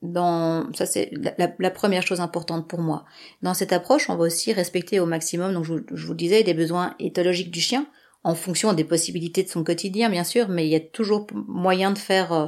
dans 0.02 0.72
ça 0.74 0.86
c'est 0.86 1.12
la, 1.38 1.72
première 1.72 2.06
chose 2.06 2.22
importante 2.22 2.68
pour 2.68 2.80
moi. 2.80 3.06
Dans 3.42 3.54
cette 3.54 3.74
approche, 3.74 4.10
on 4.10 4.16
va 4.16 4.26
aussi 4.26 4.54
respecter 4.54 5.00
au 5.00 5.06
maximum, 5.06 5.54
donc 5.54 5.66
je, 5.66 6.06
vous 6.06 6.14
disais, 6.14 6.44
des 6.44 6.54
besoins 6.54 6.96
éthologiques 7.00 7.52
du 7.52 7.60
chien, 7.60 7.86
en 8.24 8.36
fonction 8.36 8.74
des 8.74 8.84
possibilités 8.84 9.44
de 9.44 9.50
son 9.50 9.64
quotidien, 9.64 10.10
bien 10.10 10.24
sûr, 10.24 10.50
mais 10.50 10.66
il 10.66 10.70
y 10.70 10.76
a 10.76 10.80
toujours 10.80 11.28
moyen 11.34 11.92
de 11.92 11.98
faire 11.98 12.34
euh, 12.34 12.48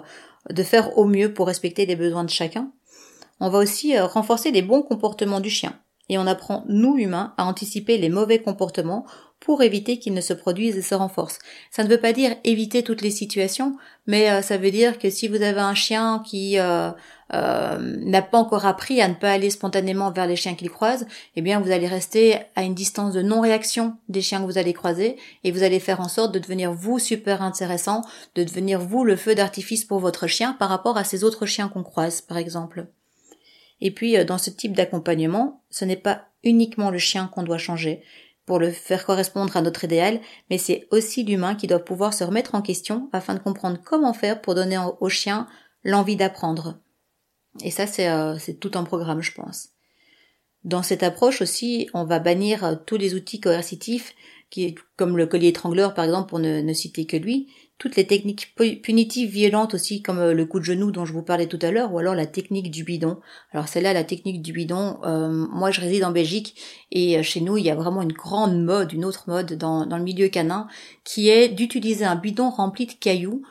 de 0.49 0.63
faire 0.63 0.97
au 0.97 1.05
mieux 1.05 1.33
pour 1.33 1.47
respecter 1.47 1.85
les 1.85 1.95
besoins 1.95 2.23
de 2.23 2.29
chacun. 2.29 2.71
On 3.39 3.49
va 3.49 3.59
aussi 3.59 3.95
euh, 3.95 4.05
renforcer 4.05 4.51
les 4.51 4.61
bons 4.61 4.81
comportements 4.81 5.39
du 5.39 5.49
chien 5.49 5.79
et 6.09 6.17
on 6.17 6.27
apprend, 6.27 6.65
nous 6.67 6.97
humains, 6.97 7.33
à 7.37 7.45
anticiper 7.45 7.97
les 7.97 8.09
mauvais 8.09 8.39
comportements 8.39 9.05
pour 9.41 9.63
éviter 9.63 9.97
qu'ils 9.97 10.13
ne 10.13 10.21
se 10.21 10.33
produisent 10.33 10.77
et 10.77 10.83
se 10.83 10.95
renforcent. 10.95 11.39
Ça 11.71 11.83
ne 11.83 11.89
veut 11.89 11.99
pas 11.99 12.13
dire 12.13 12.35
éviter 12.43 12.83
toutes 12.83 13.01
les 13.01 13.09
situations, 13.09 13.75
mais 14.05 14.29
euh, 14.29 14.41
ça 14.43 14.57
veut 14.57 14.69
dire 14.69 14.99
que 14.99 15.09
si 15.09 15.27
vous 15.27 15.41
avez 15.41 15.59
un 15.59 15.73
chien 15.73 16.21
qui 16.23 16.59
euh, 16.59 16.91
euh, 17.33 17.77
n'a 17.79 18.21
pas 18.21 18.37
encore 18.37 18.67
appris 18.67 19.01
à 19.01 19.07
ne 19.07 19.15
pas 19.15 19.31
aller 19.31 19.49
spontanément 19.49 20.11
vers 20.11 20.27
les 20.27 20.35
chiens 20.35 20.53
qu'il 20.53 20.69
croise, 20.69 21.07
eh 21.35 21.41
bien 21.41 21.59
vous 21.59 21.71
allez 21.71 21.87
rester 21.87 22.37
à 22.55 22.61
une 22.61 22.75
distance 22.75 23.13
de 23.13 23.23
non-réaction 23.23 23.97
des 24.09 24.21
chiens 24.21 24.41
que 24.41 24.45
vous 24.45 24.59
allez 24.59 24.73
croiser 24.73 25.17
et 25.43 25.51
vous 25.51 25.63
allez 25.63 25.79
faire 25.79 26.01
en 26.01 26.07
sorte 26.07 26.33
de 26.35 26.39
devenir 26.39 26.71
vous 26.71 26.99
super 26.99 27.41
intéressant, 27.41 28.03
de 28.35 28.43
devenir 28.43 28.79
vous 28.79 29.03
le 29.03 29.15
feu 29.15 29.33
d'artifice 29.33 29.85
pour 29.85 29.99
votre 29.99 30.27
chien 30.27 30.53
par 30.53 30.69
rapport 30.69 30.97
à 30.97 31.03
ces 31.03 31.23
autres 31.23 31.47
chiens 31.47 31.67
qu'on 31.67 31.83
croise, 31.83 32.21
par 32.21 32.37
exemple. 32.37 32.85
Et 33.83 33.89
puis, 33.89 34.23
dans 34.25 34.37
ce 34.37 34.51
type 34.51 34.73
d'accompagnement, 34.73 35.63
ce 35.71 35.85
n'est 35.85 35.95
pas 35.95 36.25
uniquement 36.43 36.91
le 36.91 36.99
chien 36.99 37.27
qu'on 37.33 37.41
doit 37.41 37.57
changer 37.57 38.03
pour 38.45 38.59
le 38.59 38.71
faire 38.71 39.05
correspondre 39.05 39.55
à 39.55 39.61
notre 39.61 39.83
idéal, 39.83 40.19
mais 40.49 40.57
c'est 40.57 40.87
aussi 40.91 41.23
l'humain 41.23 41.55
qui 41.55 41.67
doit 41.67 41.79
pouvoir 41.79 42.13
se 42.13 42.23
remettre 42.23 42.55
en 42.55 42.61
question 42.61 43.09
afin 43.13 43.33
de 43.33 43.39
comprendre 43.39 43.79
comment 43.83 44.13
faire 44.13 44.41
pour 44.41 44.55
donner 44.55 44.79
au 44.99 45.09
chien 45.09 45.47
l'envie 45.83 46.15
d'apprendre. 46.15 46.79
Et 47.63 47.71
ça, 47.71 47.87
c'est 47.87 48.09
euh, 48.09 48.37
tout 48.59 48.71
un 48.75 48.83
programme, 48.83 49.21
je 49.21 49.33
pense. 49.33 49.69
Dans 50.63 50.83
cette 50.83 51.03
approche 51.03 51.41
aussi, 51.41 51.89
on 51.93 52.05
va 52.05 52.19
bannir 52.19 52.81
tous 52.85 52.97
les 52.97 53.15
outils 53.15 53.39
coercitifs, 53.39 54.13
comme 54.95 55.17
le 55.17 55.25
collier 55.25 55.47
étrangleur 55.47 55.93
par 55.93 56.05
exemple, 56.05 56.29
pour 56.29 56.39
ne 56.39 56.73
citer 56.73 57.05
que 57.05 57.17
lui, 57.17 57.47
toutes 57.81 57.95
les 57.95 58.05
techniques 58.05 58.53
punitives 58.83 59.31
violentes 59.31 59.73
aussi, 59.73 60.03
comme 60.03 60.19
euh, 60.19 60.33
le 60.35 60.45
coup 60.45 60.59
de 60.59 60.65
genou 60.65 60.91
dont 60.91 61.03
je 61.03 61.13
vous 61.13 61.23
parlais 61.23 61.47
tout 61.47 61.57
à 61.63 61.71
l'heure, 61.71 61.91
ou 61.91 61.97
alors 61.97 62.13
la 62.13 62.27
technique 62.27 62.69
du 62.69 62.83
bidon. 62.83 63.19
Alors 63.53 63.67
celle-là, 63.67 63.91
la 63.91 64.03
technique 64.03 64.43
du 64.43 64.53
bidon, 64.53 64.99
euh, 65.03 65.47
moi 65.51 65.71
je 65.71 65.81
réside 65.81 66.03
en 66.03 66.11
Belgique 66.11 66.55
et 66.91 67.17
euh, 67.17 67.23
chez 67.23 67.41
nous 67.41 67.57
il 67.57 67.65
y 67.65 67.71
a 67.71 67.75
vraiment 67.75 68.03
une 68.03 68.11
grande 68.13 68.63
mode, 68.63 68.93
une 68.93 69.03
autre 69.03 69.23
mode 69.25 69.53
dans, 69.53 69.87
dans 69.87 69.97
le 69.97 70.03
milieu 70.03 70.27
canin, 70.27 70.67
qui 71.03 71.29
est 71.29 71.49
d'utiliser 71.49 72.05
un 72.05 72.15
bidon 72.15 72.51
rempli 72.51 72.85
de 72.85 72.93
cailloux 72.93 73.41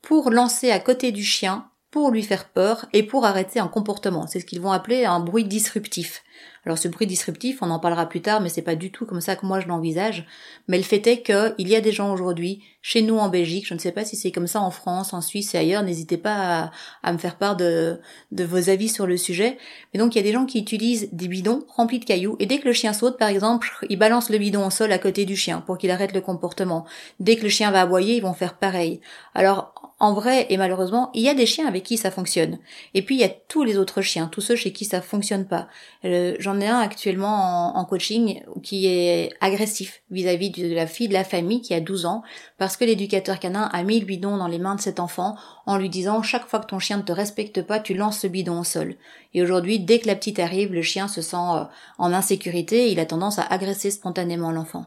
pour 0.00 0.30
lancer 0.30 0.70
à 0.70 0.78
côté 0.78 1.10
du 1.10 1.24
chien, 1.24 1.68
pour 1.92 2.10
lui 2.10 2.22
faire 2.22 2.48
peur 2.48 2.86
et 2.94 3.02
pour 3.02 3.26
arrêter 3.26 3.60
un 3.60 3.68
comportement. 3.68 4.26
C'est 4.26 4.40
ce 4.40 4.46
qu'ils 4.46 4.62
vont 4.62 4.72
appeler 4.72 5.04
un 5.04 5.20
bruit 5.20 5.44
disruptif. 5.44 6.24
Alors 6.64 6.78
ce 6.78 6.88
bruit 6.88 7.06
disruptif, 7.06 7.58
on 7.60 7.70
en 7.70 7.78
parlera 7.78 8.08
plus 8.08 8.22
tard, 8.22 8.40
mais 8.40 8.48
c'est 8.48 8.62
pas 8.62 8.76
du 8.76 8.90
tout 8.90 9.04
comme 9.04 9.20
ça 9.20 9.36
que 9.36 9.44
moi 9.44 9.60
je 9.60 9.68
l'envisage. 9.68 10.26
Mais 10.68 10.78
le 10.78 10.84
fait 10.84 11.06
est 11.06 11.22
qu'il 11.22 11.68
y 11.68 11.76
a 11.76 11.82
des 11.82 11.92
gens 11.92 12.10
aujourd'hui, 12.10 12.62
chez 12.80 13.02
nous 13.02 13.18
en 13.18 13.28
Belgique, 13.28 13.66
je 13.66 13.74
ne 13.74 13.78
sais 13.78 13.92
pas 13.92 14.06
si 14.06 14.16
c'est 14.16 14.32
comme 14.32 14.46
ça 14.46 14.62
en 14.62 14.70
France, 14.70 15.12
en 15.12 15.20
Suisse 15.20 15.54
et 15.54 15.58
ailleurs, 15.58 15.82
n'hésitez 15.82 16.16
pas 16.16 16.72
à, 17.02 17.12
me 17.12 17.18
faire 17.18 17.36
part 17.36 17.56
de, 17.56 18.00
de 18.30 18.44
vos 18.44 18.70
avis 18.70 18.88
sur 18.88 19.06
le 19.06 19.18
sujet. 19.18 19.58
Mais 19.92 20.00
donc 20.00 20.14
il 20.14 20.18
y 20.18 20.20
a 20.20 20.24
des 20.24 20.32
gens 20.32 20.46
qui 20.46 20.60
utilisent 20.60 21.10
des 21.12 21.28
bidons 21.28 21.66
remplis 21.68 21.98
de 21.98 22.06
cailloux, 22.06 22.36
et 22.38 22.46
dès 22.46 22.58
que 22.58 22.66
le 22.68 22.72
chien 22.72 22.94
saute, 22.94 23.18
par 23.18 23.28
exemple, 23.28 23.68
ils 23.90 23.98
balancent 23.98 24.30
le 24.30 24.38
bidon 24.38 24.66
au 24.66 24.70
sol 24.70 24.92
à 24.92 24.98
côté 24.98 25.26
du 25.26 25.36
chien 25.36 25.60
pour 25.60 25.76
qu'il 25.76 25.90
arrête 25.90 26.14
le 26.14 26.22
comportement. 26.22 26.86
Dès 27.20 27.36
que 27.36 27.42
le 27.42 27.50
chien 27.50 27.70
va 27.70 27.82
aboyer, 27.82 28.16
ils 28.16 28.22
vont 28.22 28.32
faire 28.32 28.54
pareil. 28.54 29.02
Alors 29.34 29.81
en 30.02 30.14
vrai, 30.14 30.46
et 30.50 30.56
malheureusement, 30.56 31.10
il 31.14 31.22
y 31.22 31.28
a 31.28 31.34
des 31.34 31.46
chiens 31.46 31.68
avec 31.68 31.84
qui 31.84 31.96
ça 31.96 32.10
fonctionne. 32.10 32.58
Et 32.92 33.02
puis 33.02 33.14
il 33.14 33.20
y 33.20 33.24
a 33.24 33.28
tous 33.28 33.62
les 33.62 33.78
autres 33.78 34.02
chiens, 34.02 34.26
tous 34.26 34.40
ceux 34.40 34.56
chez 34.56 34.72
qui 34.72 34.84
ça 34.84 35.00
fonctionne 35.00 35.46
pas. 35.46 35.68
Euh, 36.04 36.34
j'en 36.40 36.58
ai 36.58 36.66
un 36.66 36.80
actuellement 36.80 37.76
en, 37.78 37.84
coaching 37.84 38.42
qui 38.64 38.88
est 38.88 39.32
agressif 39.40 40.02
vis-à-vis 40.10 40.50
de 40.50 40.74
la 40.74 40.88
fille 40.88 41.06
de 41.06 41.12
la 41.12 41.22
famille 41.22 41.60
qui 41.60 41.72
a 41.72 41.78
12 41.78 42.06
ans 42.06 42.24
parce 42.58 42.76
que 42.76 42.84
l'éducateur 42.84 43.38
canin 43.38 43.70
a 43.72 43.84
mis 43.84 44.00
le 44.00 44.06
bidon 44.06 44.36
dans 44.38 44.48
les 44.48 44.58
mains 44.58 44.74
de 44.74 44.80
cet 44.80 44.98
enfant 44.98 45.36
en 45.66 45.78
lui 45.78 45.88
disant 45.88 46.20
chaque 46.22 46.48
fois 46.48 46.58
que 46.58 46.66
ton 46.66 46.80
chien 46.80 46.96
ne 46.96 47.02
te 47.02 47.12
respecte 47.12 47.62
pas, 47.62 47.78
tu 47.78 47.94
lances 47.94 48.18
ce 48.18 48.26
bidon 48.26 48.58
au 48.58 48.64
sol. 48.64 48.96
Et 49.34 49.42
aujourd'hui, 49.42 49.78
dès 49.78 50.00
que 50.00 50.08
la 50.08 50.16
petite 50.16 50.40
arrive, 50.40 50.72
le 50.72 50.82
chien 50.82 51.06
se 51.06 51.22
sent 51.22 51.36
euh, 51.36 51.62
en 51.98 52.12
insécurité 52.12 52.88
et 52.88 52.90
il 52.90 52.98
a 52.98 53.06
tendance 53.06 53.38
à 53.38 53.44
agresser 53.44 53.92
spontanément 53.92 54.50
l'enfant. 54.50 54.86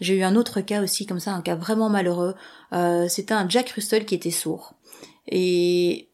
J'ai 0.00 0.16
eu 0.16 0.22
un 0.22 0.36
autre 0.36 0.60
cas 0.60 0.82
aussi 0.82 1.06
comme 1.06 1.20
ça, 1.20 1.32
un 1.32 1.42
cas 1.42 1.54
vraiment 1.54 1.88
malheureux. 1.88 2.34
Euh, 2.72 3.08
c'était 3.08 3.34
un 3.34 3.48
Jack 3.48 3.70
Russell 3.70 4.04
qui 4.04 4.14
était 4.14 4.30
sourd. 4.30 4.74
Et 5.28 6.10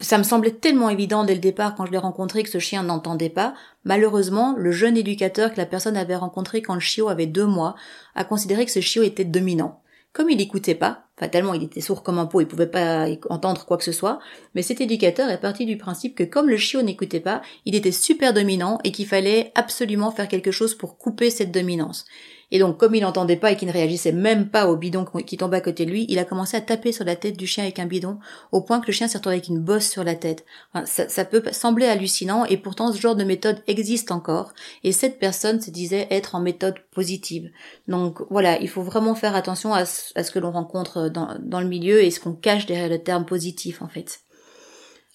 ça 0.00 0.18
me 0.18 0.22
semblait 0.22 0.52
tellement 0.52 0.88
évident 0.88 1.24
dès 1.24 1.34
le 1.34 1.40
départ 1.40 1.74
quand 1.74 1.86
je 1.86 1.92
l'ai 1.92 1.98
rencontré 1.98 2.42
que 2.42 2.48
ce 2.48 2.58
chien 2.58 2.82
n'entendait 2.82 3.28
pas. 3.28 3.54
Malheureusement, 3.84 4.54
le 4.56 4.72
jeune 4.72 4.96
éducateur 4.96 5.52
que 5.52 5.58
la 5.58 5.66
personne 5.66 5.96
avait 5.96 6.16
rencontré 6.16 6.62
quand 6.62 6.74
le 6.74 6.80
chiot 6.80 7.08
avait 7.08 7.26
deux 7.26 7.46
mois 7.46 7.74
a 8.14 8.24
considéré 8.24 8.64
que 8.64 8.72
ce 8.72 8.80
chiot 8.80 9.02
était 9.02 9.24
dominant. 9.24 9.82
Comme 10.12 10.28
il 10.28 10.38
n'écoutait 10.38 10.74
pas, 10.74 11.04
fatalement 11.16 11.54
il 11.54 11.62
était 11.62 11.80
sourd 11.80 12.02
comme 12.02 12.18
un 12.18 12.26
pot, 12.26 12.40
il 12.40 12.48
pouvait 12.48 12.66
pas 12.66 13.06
entendre 13.28 13.64
quoi 13.64 13.76
que 13.76 13.84
ce 13.84 13.92
soit, 13.92 14.18
mais 14.54 14.62
cet 14.62 14.80
éducateur 14.80 15.30
est 15.30 15.40
parti 15.40 15.66
du 15.66 15.76
principe 15.76 16.16
que 16.16 16.24
comme 16.24 16.48
le 16.48 16.56
chiot 16.56 16.82
n'écoutait 16.82 17.20
pas, 17.20 17.42
il 17.64 17.76
était 17.76 17.92
super 17.92 18.32
dominant 18.32 18.80
et 18.82 18.90
qu'il 18.90 19.06
fallait 19.06 19.52
absolument 19.54 20.10
faire 20.10 20.26
quelque 20.26 20.50
chose 20.50 20.74
pour 20.74 20.98
couper 20.98 21.30
cette 21.30 21.52
dominance. 21.52 22.06
Et 22.50 22.58
donc, 22.58 22.78
comme 22.78 22.94
il 22.94 23.02
n'entendait 23.02 23.36
pas 23.36 23.52
et 23.52 23.56
qu'il 23.56 23.68
ne 23.68 23.72
réagissait 23.72 24.12
même 24.12 24.48
pas 24.48 24.68
au 24.68 24.76
bidon 24.76 25.04
qui 25.04 25.36
tombait 25.36 25.58
à 25.58 25.60
côté 25.60 25.86
de 25.86 25.90
lui, 25.90 26.06
il 26.08 26.18
a 26.18 26.24
commencé 26.24 26.56
à 26.56 26.60
taper 26.60 26.92
sur 26.92 27.04
la 27.04 27.16
tête 27.16 27.36
du 27.36 27.46
chien 27.46 27.64
avec 27.64 27.78
un 27.78 27.86
bidon, 27.86 28.18
au 28.52 28.60
point 28.60 28.80
que 28.80 28.86
le 28.86 28.92
chien 28.92 29.08
s'est 29.08 29.18
retrouvé 29.18 29.36
avec 29.36 29.48
une 29.48 29.60
bosse 29.60 29.88
sur 29.88 30.04
la 30.04 30.14
tête. 30.14 30.44
ça, 30.84 31.24
peut 31.24 31.42
sembler 31.52 31.86
hallucinant, 31.86 32.44
et 32.44 32.56
pourtant 32.56 32.92
ce 32.92 33.00
genre 33.00 33.16
de 33.16 33.24
méthode 33.24 33.62
existe 33.66 34.10
encore, 34.10 34.52
et 34.84 34.92
cette 34.92 35.18
personne 35.18 35.60
se 35.60 35.70
disait 35.70 36.08
être 36.10 36.34
en 36.34 36.40
méthode 36.40 36.78
positive. 36.92 37.50
Donc 37.88 38.20
voilà, 38.30 38.60
il 38.60 38.68
faut 38.68 38.82
vraiment 38.82 39.14
faire 39.14 39.34
attention 39.34 39.72
à 39.72 39.84
ce, 39.84 40.30
que 40.30 40.38
l'on 40.38 40.50
rencontre 40.50 41.08
dans 41.08 41.60
le 41.60 41.68
milieu 41.68 42.02
et 42.02 42.10
ce 42.10 42.20
qu'on 42.20 42.32
cache 42.32 42.66
derrière 42.66 42.88
le 42.88 42.98
terme 42.98 43.24
positif 43.24 43.82
en 43.82 43.88
fait. 43.88 44.20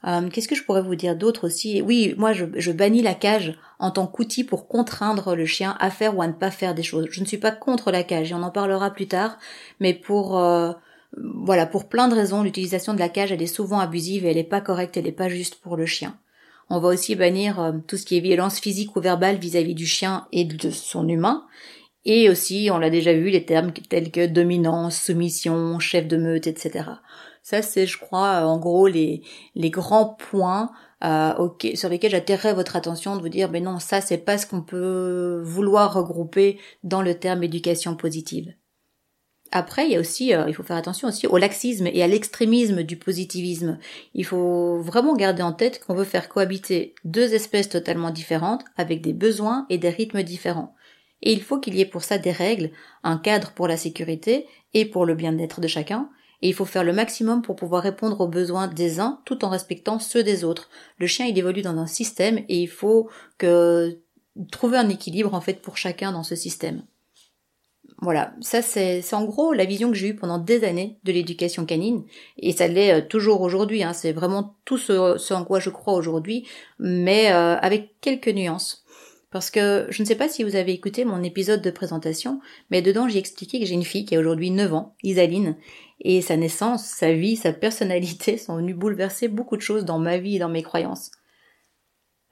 Euh, 0.06 0.30
qu'est-ce 0.30 0.48
que 0.48 0.56
je 0.56 0.64
pourrais 0.64 0.84
vous 0.84 0.96
dire 0.96 1.16
d'autre 1.16 1.48
aussi? 1.48 1.82
Oui, 1.82 2.14
moi 2.18 2.32
je, 2.34 2.72
bannis 2.72 3.02
la 3.02 3.16
cage 3.16 3.58
en 3.80 3.92
tant 3.92 4.06
qu'outil 4.06 4.44
pour 4.44 4.68
contraindre 4.68 5.36
le 5.36 5.46
chien 5.46 5.76
à 5.80 5.90
faire 5.90 6.16
ou 6.16 6.22
à 6.22 6.28
ne 6.28 6.34
pas 6.34 6.52
faire 6.52 6.76
des 6.76 6.84
choses. 6.84 7.08
Je 7.10 7.22
ne 7.22 7.26
suis 7.26 7.38
pas 7.38 7.52
contre 7.52 7.92
la 7.92 8.04
cage 8.04 8.32
et 8.32 8.36
on 8.36 8.44
en 8.44 8.52
parlera 8.52 8.92
plus 8.92 9.08
tard, 9.08 9.38
mais 9.80 9.94
pour 9.94 10.38
euh, 10.38 10.72
voilà, 11.18 11.66
pour 11.66 11.88
plein 11.90 12.08
de 12.08 12.16
raisons, 12.16 12.44
l'utilisation 12.44 12.94
de 12.94 13.00
la 13.00 13.10
cage 13.10 13.32
elle 13.32 13.42
est 13.42 13.48
souvent 13.48 13.80
abusive 13.80 14.26
et 14.26 14.30
elle 14.30 14.36
n'est 14.36 14.44
pas 14.44 14.62
correcte, 14.62 14.96
elle 14.98 15.06
n'est 15.06 15.12
pas 15.12 15.30
juste 15.30 15.56
pour 15.56 15.76
le 15.76 15.86
chien. 15.88 16.18
On 16.70 16.80
va 16.80 16.90
aussi 16.90 17.16
bannir 17.16 17.60
euh, 17.60 17.72
tout 17.88 17.98
ce 17.98 18.06
qui 18.06 18.18
est 18.18 18.22
violence 18.22 18.60
physique 18.60 18.96
ou 18.96 19.02
verbale 19.02 19.38
vis-à-vis 19.38 19.76
du 19.76 19.86
chien 19.88 20.28
et 20.32 20.46
de 20.46 20.70
son 20.70 21.08
humain. 21.08 21.46
Et 22.06 22.30
aussi, 22.30 22.70
on 22.72 22.78
l'a 22.78 22.92
déjà 22.92 23.14
vu, 23.14 23.32
les 23.32 23.46
termes 23.46 23.72
tels 23.90 24.12
que 24.12 24.28
dominance, 24.28 25.02
soumission, 25.02 25.80
chef 25.80 26.08
de 26.08 26.18
meute, 26.18 26.46
etc. 26.46 26.86
Ça, 27.46 27.62
c'est, 27.62 27.86
je 27.86 28.00
crois, 28.00 28.42
euh, 28.42 28.46
en 28.46 28.58
gros, 28.58 28.88
les, 28.88 29.22
les 29.54 29.70
grands 29.70 30.16
points 30.16 30.72
euh, 31.04 31.32
sur 31.76 31.90
lesquels 31.90 32.10
j'attirerai 32.10 32.56
votre 32.56 32.76
attention 32.76 33.16
de 33.16 33.22
vous 33.22 33.30
dire, 33.30 33.52
mais 33.52 33.60
non, 33.60 33.78
ça, 33.78 34.02
c'est 34.02 34.18
pas 34.18 34.40
ce 34.40 34.48
qu'on 34.48 34.64
peut 34.64 35.44
vouloir 35.46 35.94
regrouper 35.94 36.58
dans 36.84 37.04
le 37.04 37.14
terme 37.14 37.44
éducation 37.44 37.96
positive. 37.96 38.56
Après, 39.52 39.86
il 39.86 39.92
y 39.92 39.96
a 39.96 40.00
aussi, 40.00 40.34
euh, 40.34 40.46
il 40.48 40.56
faut 40.56 40.64
faire 40.64 40.76
attention 40.76 41.08
aussi 41.08 41.28
au 41.28 41.38
laxisme 41.38 41.86
et 41.86 42.02
à 42.02 42.08
l'extrémisme 42.08 42.82
du 42.82 42.98
positivisme. 42.98 43.78
Il 44.16 44.26
faut 44.26 44.80
vraiment 44.80 45.16
garder 45.16 45.44
en 45.44 45.54
tête 45.54 45.86
qu'on 45.86 45.94
veut 45.94 46.04
faire 46.04 46.30
cohabiter 46.30 46.96
deux 47.04 47.36
espèces 47.36 47.70
totalement 47.70 48.10
différentes 48.10 48.66
avec 48.76 49.02
des 49.02 49.14
besoins 49.14 49.68
et 49.70 49.78
des 49.78 49.90
rythmes 49.90 50.24
différents. 50.24 50.74
Et 51.22 51.32
il 51.32 51.44
faut 51.44 51.60
qu'il 51.60 51.76
y 51.76 51.82
ait 51.82 51.86
pour 51.86 52.02
ça 52.02 52.18
des 52.18 52.32
règles, 52.32 52.72
un 53.04 53.20
cadre 53.20 53.52
pour 53.52 53.68
la 53.68 53.78
sécurité 53.78 54.48
et 54.74 54.86
pour 54.86 55.06
le 55.06 55.14
bien-être 55.14 55.62
de 55.62 55.68
chacun, 55.68 56.10
et 56.46 56.50
il 56.50 56.54
faut 56.54 56.66
faire 56.66 56.84
le 56.84 56.94
maximum 56.94 57.42
pour 57.42 57.56
pouvoir 57.56 57.82
répondre 57.82 58.22
aux 58.22 58.28
besoins 58.28 58.68
des 58.68 59.00
uns 59.00 59.20
tout 59.26 59.44
en 59.44 59.50
respectant 59.50 59.98
ceux 59.98 60.22
des 60.22 60.44
autres. 60.44 60.70
Le 61.00 61.08
chien 61.08 61.26
il 61.26 61.36
évolue 61.36 61.64
dans 61.64 61.76
un 61.76 61.88
système 61.88 62.38
et 62.38 62.62
il 62.62 62.68
faut 62.68 63.10
que 63.40 63.98
trouver 64.52 64.78
un 64.78 64.90
équilibre 64.90 65.34
en 65.34 65.42
fait 65.42 65.60
pour 65.60 65.76
chacun 65.76 66.12
dans 66.12 66.22
ce 66.22 66.36
système. 66.36 66.84
Voilà, 68.00 68.36
ça 68.42 68.62
c'est 68.62 69.02
en 69.14 69.26
gros 69.26 69.54
la 69.54 69.66
vision 69.66 69.90
que 69.90 69.98
j'ai 69.98 70.10
eue 70.10 70.16
pendant 70.16 70.38
des 70.38 70.66
années 70.66 71.00
de 71.04 71.12
l'éducation 71.12 71.66
canine, 71.66 72.04
et 72.38 72.52
ça 72.52 72.68
l'est 72.68 72.94
euh, 72.94 73.02
toujours 73.02 73.42
aujourd'hui, 73.42 73.82
hein. 73.82 73.94
c'est 73.94 74.12
vraiment 74.12 74.56
tout 74.66 74.78
ce, 74.78 75.34
en 75.34 75.46
quoi 75.46 75.60
je 75.60 75.72
crois 75.72 75.94
aujourd'hui, 75.94 76.46
mais 76.78 77.32
euh, 77.32 77.56
avec 77.56 78.00
quelques 78.02 78.28
nuances. 78.28 78.86
Parce 79.32 79.50
que 79.50 79.88
je 79.90 80.02
ne 80.02 80.08
sais 80.08 80.16
pas 80.16 80.30
si 80.30 80.44
vous 80.44 80.56
avez 80.56 80.72
écouté 80.72 81.04
mon 81.04 81.24
épisode 81.24 81.62
de 81.62 81.72
présentation, 81.72 82.40
mais 82.70 82.82
dedans 82.82 83.08
j'ai 83.08 83.20
expliqué 83.20 83.60
que 83.60 83.66
j'ai 83.66 83.74
une 83.74 83.84
fille 83.84 84.06
qui 84.06 84.16
a 84.16 84.20
aujourd'hui 84.20 84.52
9 84.52 84.74
ans, 84.74 84.96
Isaline, 85.04 85.56
et 86.00 86.22
sa 86.22 86.38
naissance, 86.38 86.86
sa 86.86 87.14
vie, 87.14 87.36
sa 87.36 87.54
personnalité 87.54 88.38
sont 88.40 88.58
venues 88.58 88.74
bouleverser 88.74 89.28
beaucoup 89.28 89.58
de 89.58 89.62
choses 89.62 89.86
dans 89.86 90.00
ma 90.00 90.18
vie 90.18 90.38
et 90.38 90.40
dans 90.40 90.50
mes 90.50 90.64
croyances 90.64 91.12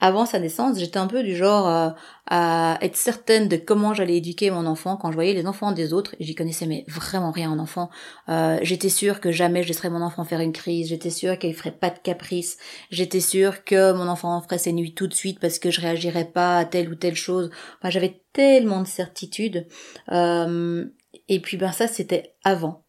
avant 0.04 0.26
sa 0.26 0.38
naissance, 0.38 0.80
j'étais 0.80 0.98
un 0.98 1.08
peu 1.08 1.24
du 1.24 1.34
genre 1.34 1.66
euh, 1.66 1.90
à 2.28 2.78
être 2.82 2.98
certaine 2.98 3.48
de 3.48 3.56
comment 3.56 3.94
j'allais 3.94 4.18
éduquer 4.18 4.52
mon 4.52 4.66
enfant 4.66 4.98
quand 4.98 5.12
je 5.12 5.16
voyais 5.16 5.34
les 5.34 5.48
enfants 5.48 5.72
des 5.72 5.94
autres. 5.94 6.14
J'y 6.20 6.36
connaissais 6.36 6.66
mais 6.66 6.84
vraiment 6.90 7.32
rien 7.32 7.50
en 7.50 7.58
enfant. 7.58 7.90
Euh, 8.28 8.60
j'étais 8.64 8.90
sûre 8.90 9.22
que 9.22 9.32
jamais 9.32 9.64
je 9.64 9.70
laisserais 9.70 9.90
mon 9.90 10.02
enfant 10.02 10.26
faire 10.26 10.42
une 10.42 10.52
crise. 10.52 10.90
J'étais 10.90 11.10
sûre 11.10 11.40
qu'il 11.40 11.56
ferait 11.56 11.72
pas 11.72 11.90
de 11.90 12.00
caprice. 12.00 12.58
J'étais 12.92 13.22
sûre 13.22 13.64
que 13.64 13.94
mon 13.94 14.10
enfant 14.10 14.42
ferait 14.42 14.58
ses 14.58 14.74
nuits 14.74 14.94
tout 14.94 15.08
de 15.08 15.14
suite 15.14 15.40
parce 15.40 15.58
que 15.58 15.72
je 15.72 15.80
réagirais 15.80 16.26
pas 16.26 16.58
à 16.58 16.66
telle 16.66 16.90
ou 16.90 16.96
telle 16.96 17.16
chose. 17.16 17.50
J'avais 17.86 18.26
tellement 18.34 18.82
de 18.82 18.88
certitudes. 18.88 19.70
Euh, 20.12 20.84
et 21.30 21.40
puis 21.40 21.56
ben 21.56 21.72
ça 21.72 21.88
c'était 21.88 22.36
avant. 22.44 22.83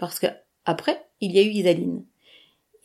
Parce 0.00 0.18
que 0.18 0.28
après, 0.64 1.04
il 1.20 1.32
y 1.32 1.38
a 1.38 1.42
eu 1.42 1.50
Isaline 1.50 2.02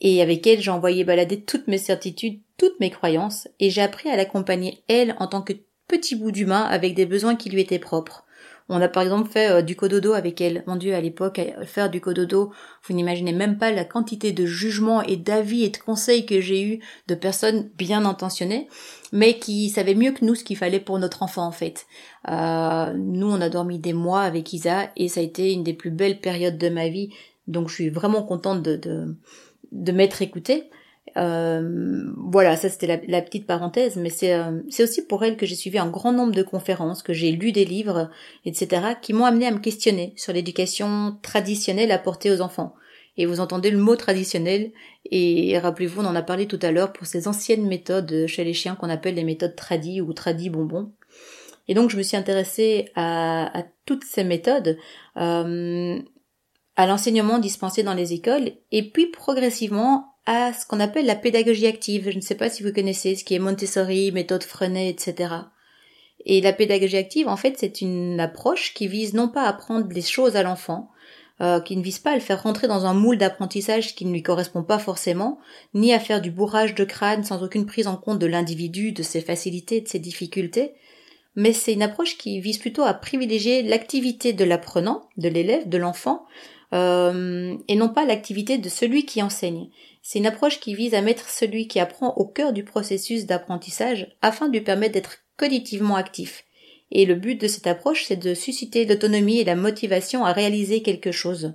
et 0.02 0.20
avec 0.20 0.46
elle 0.46 0.60
j'ai 0.60 0.70
envoyé 0.70 1.02
balader 1.02 1.40
toutes 1.40 1.66
mes 1.66 1.78
certitudes, 1.78 2.42
toutes 2.58 2.78
mes 2.78 2.90
croyances, 2.90 3.48
et 3.58 3.70
j'ai 3.70 3.80
appris 3.80 4.10
à 4.10 4.16
l'accompagner 4.16 4.84
elle 4.86 5.16
en 5.18 5.26
tant 5.26 5.40
que 5.40 5.54
petit 5.88 6.14
bout 6.14 6.30
d'humain 6.30 6.64
avec 6.64 6.92
des 6.92 7.06
besoins 7.06 7.34
qui 7.34 7.48
lui 7.48 7.62
étaient 7.62 7.78
propres. 7.78 8.25
On 8.68 8.80
a 8.80 8.88
par 8.88 9.02
exemple 9.02 9.30
fait 9.30 9.50
euh, 9.50 9.62
du 9.62 9.76
cododo 9.76 10.12
avec 10.12 10.40
elle. 10.40 10.64
Mon 10.66 10.76
Dieu, 10.76 10.94
à 10.94 11.00
l'époque, 11.00 11.40
faire 11.64 11.90
du 11.90 12.00
cododo, 12.00 12.52
vous 12.84 12.94
n'imaginez 12.94 13.32
même 13.32 13.58
pas 13.58 13.70
la 13.70 13.84
quantité 13.84 14.32
de 14.32 14.44
jugements 14.44 15.02
et 15.02 15.16
d'avis 15.16 15.64
et 15.64 15.70
de 15.70 15.76
conseils 15.76 16.26
que 16.26 16.40
j'ai 16.40 16.62
eu 16.62 16.80
de 17.06 17.14
personnes 17.14 17.70
bien 17.78 18.04
intentionnées, 18.04 18.68
mais 19.12 19.38
qui 19.38 19.70
savaient 19.70 19.94
mieux 19.94 20.12
que 20.12 20.24
nous 20.24 20.34
ce 20.34 20.44
qu'il 20.44 20.56
fallait 20.56 20.80
pour 20.80 20.98
notre 20.98 21.22
enfant 21.22 21.46
en 21.46 21.52
fait. 21.52 21.86
Euh, 22.28 22.92
nous, 22.94 23.30
on 23.30 23.40
a 23.40 23.48
dormi 23.48 23.78
des 23.78 23.92
mois 23.92 24.22
avec 24.22 24.52
Isa 24.52 24.90
et 24.96 25.08
ça 25.08 25.20
a 25.20 25.22
été 25.22 25.52
une 25.52 25.62
des 25.62 25.74
plus 25.74 25.90
belles 25.90 26.20
périodes 26.20 26.58
de 26.58 26.68
ma 26.68 26.88
vie. 26.88 27.10
Donc 27.46 27.68
je 27.68 27.74
suis 27.74 27.90
vraiment 27.90 28.22
contente 28.22 28.62
de, 28.62 28.76
de 28.76 29.16
de 29.72 29.92
m'être 29.92 30.22
écoutée. 30.22 30.70
Euh, 31.16 32.12
voilà, 32.16 32.56
ça 32.56 32.68
c'était 32.68 33.02
la, 33.06 33.22
petite 33.22 33.46
parenthèse, 33.46 33.96
mais 33.96 34.10
euh, 34.24 34.60
c'est 34.68 34.82
aussi 34.82 35.06
pour 35.06 35.24
elle 35.24 35.36
que 35.36 35.46
j'ai 35.46 35.54
suivi 35.54 35.78
un 35.78 35.88
grand 35.88 36.12
nombre 36.12 36.34
de 36.34 36.42
conférences, 36.42 37.02
que 37.02 37.14
j'ai 37.14 37.32
lu 37.32 37.52
des 37.52 37.64
livres, 37.64 38.10
etc., 38.44 38.82
qui 39.00 39.12
m'ont 39.12 39.24
amené 39.24 39.46
à 39.46 39.50
me 39.50 39.58
questionner 39.58 40.12
sur 40.16 40.32
l'éducation 40.32 41.18
traditionnelle 41.22 41.90
apportée 41.90 42.30
aux 42.30 42.40
enfants. 42.40 42.74
et 43.16 43.24
vous 43.24 43.40
entendez 43.40 43.70
le 43.70 43.78
mot 43.78 43.96
traditionnel 43.96 44.72
et 45.10 45.58
rappelez-vous, 45.58 46.02
on 46.02 46.06
en 46.06 46.14
a 46.14 46.22
parlé 46.22 46.46
tout 46.46 46.58
à 46.60 46.70
l'heure 46.70 46.92
pour 46.92 47.06
ces 47.06 47.28
anciennes 47.28 47.66
méthodes 47.66 48.26
chez 48.26 48.44
les 48.44 48.52
chiens 48.52 48.74
qu'on 48.74 48.90
appelle 48.90 49.14
les 49.14 49.24
méthodes 49.24 49.56
tradis 49.56 50.02
ou 50.02 50.12
tradis 50.12 50.50
bonbons. 50.50 50.92
Et 51.68 51.74
donc 51.74 51.90
je 51.90 51.96
me 51.96 52.02
suis 52.02 52.16
intéressée 52.16 52.90
à, 52.94 53.64
toutes 53.86 54.04
ces 54.04 54.24
méthodes, 54.24 54.76
euh, 55.16 55.98
à 56.76 56.86
l'enseignement 56.86 57.38
dispensé 57.38 57.82
dans 57.82 57.94
les 57.94 58.12
écoles, 58.12 58.52
et 58.70 58.90
puis 58.90 59.06
progressivement 59.06 60.15
à 60.26 60.52
ce 60.52 60.66
qu'on 60.66 60.80
appelle 60.80 61.06
la 61.06 61.14
pédagogie 61.14 61.66
active. 61.66 62.10
Je 62.10 62.16
ne 62.16 62.20
sais 62.20 62.34
pas 62.34 62.50
si 62.50 62.62
vous 62.62 62.72
connaissez 62.72 63.16
ce 63.16 63.24
qui 63.24 63.34
est 63.34 63.38
Montessori, 63.38 64.12
méthode 64.12 64.42
Freinet, 64.42 64.88
etc. 64.88 65.34
Et 66.24 66.40
la 66.40 66.52
pédagogie 66.52 66.96
active, 66.96 67.28
en 67.28 67.36
fait, 67.36 67.56
c'est 67.58 67.80
une 67.80 68.18
approche 68.20 68.74
qui 68.74 68.88
vise 68.88 69.14
non 69.14 69.28
pas 69.28 69.44
à 69.44 69.48
apprendre 69.48 69.86
les 69.90 70.02
choses 70.02 70.36
à 70.36 70.42
l'enfant, 70.42 70.90
euh, 71.40 71.60
qui 71.60 71.76
ne 71.76 71.82
vise 71.82 71.98
pas 71.98 72.12
à 72.12 72.14
le 72.14 72.20
faire 72.20 72.42
rentrer 72.42 72.66
dans 72.66 72.86
un 72.86 72.94
moule 72.94 73.18
d'apprentissage 73.18 73.94
qui 73.94 74.04
ne 74.04 74.12
lui 74.12 74.22
correspond 74.22 74.62
pas 74.62 74.78
forcément, 74.78 75.38
ni 75.74 75.92
à 75.92 76.00
faire 76.00 76.20
du 76.20 76.30
bourrage 76.30 76.74
de 76.74 76.84
crâne 76.84 77.24
sans 77.24 77.42
aucune 77.42 77.66
prise 77.66 77.86
en 77.86 77.96
compte 77.96 78.18
de 78.18 78.26
l'individu, 78.26 78.92
de 78.92 79.02
ses 79.02 79.20
facilités, 79.20 79.80
de 79.80 79.88
ses 79.88 79.98
difficultés, 79.98 80.72
mais 81.36 81.52
c'est 81.52 81.74
une 81.74 81.82
approche 81.82 82.16
qui 82.16 82.40
vise 82.40 82.58
plutôt 82.58 82.82
à 82.82 82.94
privilégier 82.94 83.62
l'activité 83.62 84.32
de 84.32 84.44
l'apprenant, 84.44 85.08
de 85.18 85.28
l'élève, 85.28 85.68
de 85.68 85.76
l'enfant, 85.76 86.24
euh, 86.72 87.54
et 87.68 87.76
non 87.76 87.90
pas 87.90 88.06
l'activité 88.06 88.58
de 88.58 88.68
celui 88.68 89.04
qui 89.04 89.22
enseigne. 89.22 89.68
C'est 90.08 90.20
une 90.20 90.26
approche 90.26 90.60
qui 90.60 90.76
vise 90.76 90.94
à 90.94 91.02
mettre 91.02 91.28
celui 91.28 91.66
qui 91.66 91.80
apprend 91.80 92.14
au 92.14 92.26
cœur 92.26 92.52
du 92.52 92.62
processus 92.62 93.26
d'apprentissage 93.26 94.16
afin 94.22 94.46
de 94.46 94.52
lui 94.52 94.60
permettre 94.60 94.94
d'être 94.94 95.24
cognitivement 95.36 95.96
actif. 95.96 96.44
Et 96.92 97.06
le 97.06 97.16
but 97.16 97.40
de 97.40 97.48
cette 97.48 97.66
approche, 97.66 98.04
c'est 98.04 98.14
de 98.14 98.32
susciter 98.32 98.84
l'autonomie 98.84 99.40
et 99.40 99.44
la 99.44 99.56
motivation 99.56 100.24
à 100.24 100.32
réaliser 100.32 100.80
quelque 100.82 101.10
chose. 101.10 101.54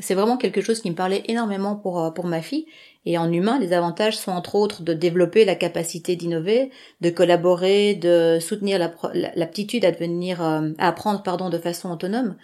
C'est 0.00 0.14
vraiment 0.14 0.36
quelque 0.36 0.60
chose 0.60 0.80
qui 0.80 0.90
me 0.90 0.96
parlait 0.96 1.22
énormément 1.28 1.76
pour, 1.76 2.02
euh, 2.02 2.10
pour 2.10 2.26
ma 2.26 2.42
fille. 2.42 2.66
Et 3.06 3.18
en 3.18 3.32
humain, 3.32 3.58
les 3.58 3.72
avantages 3.72 4.18
sont 4.18 4.32
entre 4.32 4.54
autres 4.54 4.82
de 4.82 4.92
développer 4.92 5.44
la 5.44 5.54
capacité 5.54 6.16
d'innover, 6.16 6.70
de 7.00 7.10
collaborer, 7.10 7.94
de 7.94 8.38
soutenir 8.40 8.78
l'aptitude 9.12 9.84
à 9.84 9.92
devenir, 9.92 10.42
euh, 10.42 10.70
à 10.78 10.88
apprendre, 10.88 11.22
pardon, 11.22 11.50
de 11.50 11.58
façon 11.58 11.90
autonome, 11.90 12.36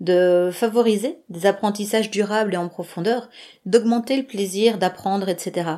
de 0.00 0.50
favoriser 0.52 1.18
des 1.28 1.46
apprentissages 1.46 2.10
durables 2.10 2.54
et 2.54 2.58
en 2.58 2.68
profondeur, 2.68 3.28
d'augmenter 3.66 4.16
le 4.16 4.24
plaisir 4.24 4.78
d'apprendre, 4.78 5.28
etc. 5.28 5.70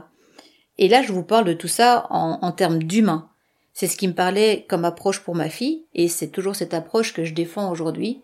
Et 0.78 0.88
là, 0.88 1.02
je 1.02 1.12
vous 1.12 1.22
parle 1.22 1.46
de 1.46 1.52
tout 1.52 1.68
ça 1.68 2.06
en, 2.10 2.38
en 2.42 2.52
termes 2.52 2.82
d'humain. 2.82 3.28
C'est 3.72 3.86
ce 3.86 3.96
qui 3.96 4.08
me 4.08 4.14
parlait 4.14 4.64
comme 4.68 4.86
approche 4.86 5.20
pour 5.20 5.34
ma 5.34 5.50
fille, 5.50 5.84
et 5.94 6.08
c'est 6.08 6.28
toujours 6.28 6.56
cette 6.56 6.74
approche 6.74 7.12
que 7.12 7.24
je 7.24 7.34
défends 7.34 7.70
aujourd'hui. 7.70 8.22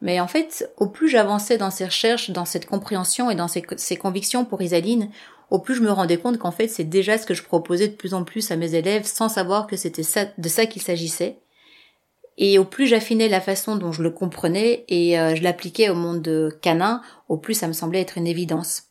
Mais 0.00 0.20
en 0.20 0.28
fait, 0.28 0.70
au 0.76 0.86
plus 0.86 1.08
j'avançais 1.08 1.58
dans 1.58 1.70
ces 1.70 1.84
recherches, 1.84 2.30
dans 2.30 2.44
cette 2.44 2.66
compréhension 2.66 3.30
et 3.30 3.34
dans 3.34 3.48
ces, 3.48 3.96
convictions 3.96 4.44
pour 4.44 4.62
Isaline, 4.62 5.10
au 5.50 5.58
plus 5.58 5.74
je 5.74 5.82
me 5.82 5.90
rendais 5.90 6.18
compte 6.18 6.38
qu'en 6.38 6.50
fait 6.52 6.68
c'est 6.68 6.84
déjà 6.84 7.18
ce 7.18 7.26
que 7.26 7.34
je 7.34 7.42
proposais 7.42 7.88
de 7.88 7.96
plus 7.96 8.14
en 8.14 8.22
plus 8.22 8.50
à 8.50 8.56
mes 8.56 8.74
élèves 8.74 9.04
sans 9.04 9.28
savoir 9.28 9.66
que 9.66 9.76
c'était 9.76 10.02
de 10.38 10.48
ça 10.48 10.66
qu'il 10.66 10.82
s'agissait. 10.82 11.38
Et 12.36 12.58
au 12.60 12.64
plus 12.64 12.86
j'affinais 12.86 13.28
la 13.28 13.40
façon 13.40 13.74
dont 13.74 13.90
je 13.90 14.02
le 14.02 14.10
comprenais 14.10 14.84
et 14.88 15.18
euh, 15.18 15.34
je 15.34 15.42
l'appliquais 15.42 15.88
au 15.88 15.96
monde 15.96 16.56
canin, 16.62 17.02
au 17.28 17.36
plus 17.36 17.54
ça 17.54 17.66
me 17.66 17.72
semblait 17.72 18.00
être 18.00 18.18
une 18.18 18.28
évidence. 18.28 18.84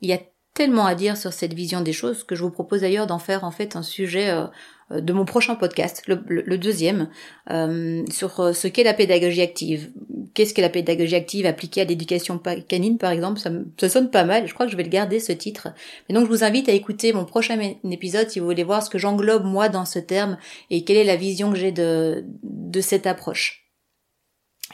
Il 0.00 0.08
y 0.08 0.12
a 0.12 0.18
tellement 0.54 0.86
à 0.86 0.96
dire 0.96 1.16
sur 1.16 1.32
cette 1.32 1.54
vision 1.54 1.82
des 1.82 1.92
choses 1.92 2.24
que 2.24 2.34
je 2.34 2.42
vous 2.42 2.50
propose 2.50 2.80
d'ailleurs 2.80 3.06
d'en 3.06 3.20
faire 3.20 3.44
en 3.44 3.52
fait 3.52 3.76
un 3.76 3.82
sujet 3.82 4.30
euh, 4.30 5.00
de 5.00 5.12
mon 5.12 5.24
prochain 5.24 5.54
podcast, 5.54 6.02
le, 6.08 6.58
deuxième, 6.58 7.10
euh, 7.50 8.02
sur 8.10 8.52
ce 8.52 8.66
qu'est 8.66 8.82
la 8.82 8.94
pédagogie 8.94 9.42
active. 9.42 9.92
Qu'est-ce 10.38 10.54
qu'est 10.54 10.62
la 10.62 10.68
pédagogie 10.68 11.16
active 11.16 11.46
appliquée 11.46 11.80
à 11.80 11.84
l'éducation 11.84 12.40
canine, 12.68 12.96
par 12.96 13.10
exemple? 13.10 13.40
Ça, 13.40 13.50
ça, 13.76 13.88
sonne 13.88 14.08
pas 14.08 14.22
mal, 14.22 14.46
je 14.46 14.54
crois 14.54 14.66
que 14.66 14.70
je 14.70 14.76
vais 14.76 14.84
le 14.84 14.88
garder, 14.88 15.18
ce 15.18 15.32
titre. 15.32 15.66
Mais 16.08 16.14
donc 16.14 16.26
je 16.26 16.28
vous 16.28 16.44
invite 16.44 16.68
à 16.68 16.72
écouter 16.72 17.12
mon 17.12 17.24
prochain 17.24 17.58
épisode 17.90 18.30
si 18.30 18.38
vous 18.38 18.46
voulez 18.46 18.62
voir 18.62 18.84
ce 18.84 18.88
que 18.88 18.98
j'englobe 18.98 19.42
moi 19.42 19.68
dans 19.68 19.84
ce 19.84 19.98
terme 19.98 20.38
et 20.70 20.84
quelle 20.84 20.96
est 20.96 21.02
la 21.02 21.16
vision 21.16 21.50
que 21.50 21.58
j'ai 21.58 21.72
de, 21.72 22.24
de 22.44 22.80
cette 22.80 23.08
approche. 23.08 23.68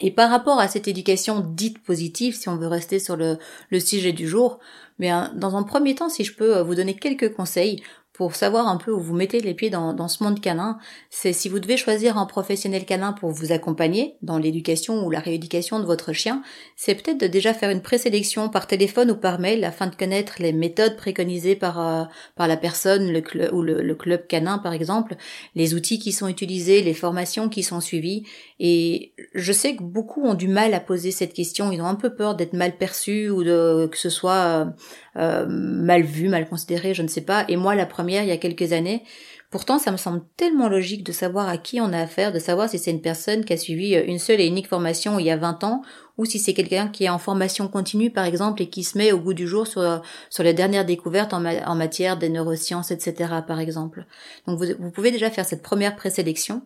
Et 0.02 0.10
par 0.10 0.28
rapport 0.28 0.60
à 0.60 0.68
cette 0.68 0.86
éducation 0.86 1.40
dite 1.40 1.82
positive, 1.82 2.36
si 2.36 2.50
on 2.50 2.58
veut 2.58 2.66
rester 2.66 2.98
sur 2.98 3.16
le, 3.16 3.38
le 3.70 3.80
sujet 3.80 4.12
du 4.12 4.28
jour, 4.28 4.58
mais 4.98 5.12
dans 5.34 5.56
un 5.56 5.62
premier 5.62 5.94
temps, 5.94 6.10
si 6.10 6.24
je 6.24 6.34
peux 6.34 6.60
vous 6.60 6.74
donner 6.74 6.92
quelques 6.92 7.32
conseils 7.32 7.82
pour 8.14 8.36
savoir 8.36 8.68
un 8.68 8.76
peu 8.76 8.92
où 8.92 9.00
vous 9.00 9.14
mettez 9.14 9.40
les 9.40 9.54
pieds 9.54 9.70
dans, 9.70 9.92
dans 9.92 10.06
ce 10.06 10.22
monde 10.22 10.40
canin, 10.40 10.78
c'est 11.10 11.32
si 11.32 11.48
vous 11.48 11.58
devez 11.58 11.76
choisir 11.76 12.16
un 12.16 12.26
professionnel 12.26 12.86
canin 12.86 13.12
pour 13.12 13.30
vous 13.30 13.50
accompagner 13.50 14.14
dans 14.22 14.38
l'éducation 14.38 15.04
ou 15.04 15.10
la 15.10 15.18
rééducation 15.18 15.80
de 15.80 15.84
votre 15.84 16.12
chien, 16.12 16.42
c'est 16.76 16.94
peut-être 16.94 17.18
de 17.18 17.26
déjà 17.26 17.52
faire 17.52 17.70
une 17.70 17.82
présélection 17.82 18.48
par 18.48 18.68
téléphone 18.68 19.10
ou 19.10 19.16
par 19.16 19.40
mail 19.40 19.64
afin 19.64 19.88
de 19.88 19.96
connaître 19.96 20.36
les 20.38 20.52
méthodes 20.52 20.96
préconisées 20.96 21.56
par 21.56 21.80
euh, 21.80 22.04
par 22.36 22.46
la 22.46 22.56
personne, 22.56 23.10
le 23.10 23.52
ou 23.52 23.62
le, 23.62 23.82
le, 23.82 23.94
club 23.96 24.28
canin 24.28 24.58
par 24.58 24.72
exemple, 24.72 25.16
les 25.56 25.74
outils 25.74 25.98
qui 25.98 26.12
sont 26.12 26.28
utilisés, 26.28 26.82
les 26.82 26.94
formations 26.94 27.48
qui 27.48 27.64
sont 27.64 27.80
suivies. 27.80 28.24
Et 28.60 29.12
je 29.34 29.52
sais 29.52 29.74
que 29.74 29.82
beaucoup 29.82 30.22
ont 30.22 30.34
du 30.34 30.46
mal 30.46 30.72
à 30.72 30.80
poser 30.80 31.10
cette 31.10 31.34
question, 31.34 31.72
ils 31.72 31.82
ont 31.82 31.86
un 31.86 31.96
peu 31.96 32.14
peur 32.14 32.36
d'être 32.36 32.52
mal 32.52 32.76
perçus 32.76 33.28
ou 33.28 33.42
de 33.42 33.88
que 33.90 33.98
ce 33.98 34.08
soit 34.08 34.32
euh, 34.32 34.64
euh, 35.16 35.46
mal 35.48 36.02
vu, 36.02 36.28
mal 36.28 36.48
considéré, 36.48 36.94
je 36.94 37.02
ne 37.02 37.08
sais 37.08 37.20
pas. 37.20 37.44
Et 37.48 37.56
moi, 37.56 37.74
la 37.74 37.86
première, 37.86 38.03
il 38.08 38.28
y 38.28 38.32
a 38.32 38.36
quelques 38.36 38.72
années, 38.72 39.02
pourtant, 39.50 39.78
ça 39.78 39.92
me 39.92 39.96
semble 39.96 40.22
tellement 40.36 40.68
logique 40.68 41.04
de 41.04 41.12
savoir 41.12 41.48
à 41.48 41.58
qui 41.58 41.80
on 41.80 41.92
a 41.92 41.98
affaire, 41.98 42.32
de 42.32 42.38
savoir 42.38 42.68
si 42.68 42.78
c'est 42.78 42.90
une 42.90 43.00
personne 43.00 43.44
qui 43.44 43.52
a 43.52 43.56
suivi 43.56 43.94
euh, 43.94 44.04
une 44.06 44.18
seule 44.18 44.40
et 44.40 44.46
unique 44.46 44.68
formation 44.68 45.18
il 45.18 45.26
y 45.26 45.30
a 45.30 45.36
20 45.36 45.64
ans, 45.64 45.82
ou 46.18 46.24
si 46.24 46.38
c'est 46.38 46.54
quelqu'un 46.54 46.88
qui 46.88 47.04
est 47.04 47.08
en 47.08 47.18
formation 47.18 47.68
continue, 47.68 48.10
par 48.10 48.24
exemple, 48.24 48.62
et 48.62 48.68
qui 48.68 48.84
se 48.84 48.96
met 48.98 49.12
au 49.12 49.18
goût 49.18 49.34
du 49.34 49.46
jour 49.46 49.66
sur, 49.66 50.02
sur 50.30 50.42
les 50.44 50.54
dernières 50.54 50.84
découvertes 50.84 51.32
en, 51.34 51.40
matière 51.74 52.16
des 52.16 52.28
neurosciences, 52.28 52.90
etc., 52.90 53.30
par 53.46 53.58
exemple. 53.58 54.06
Donc, 54.46 54.60
vous 54.60 54.90
pouvez 54.90 55.10
déjà 55.10 55.30
faire 55.30 55.44
cette 55.44 55.62
première 55.62 55.96
présélection 55.96 56.62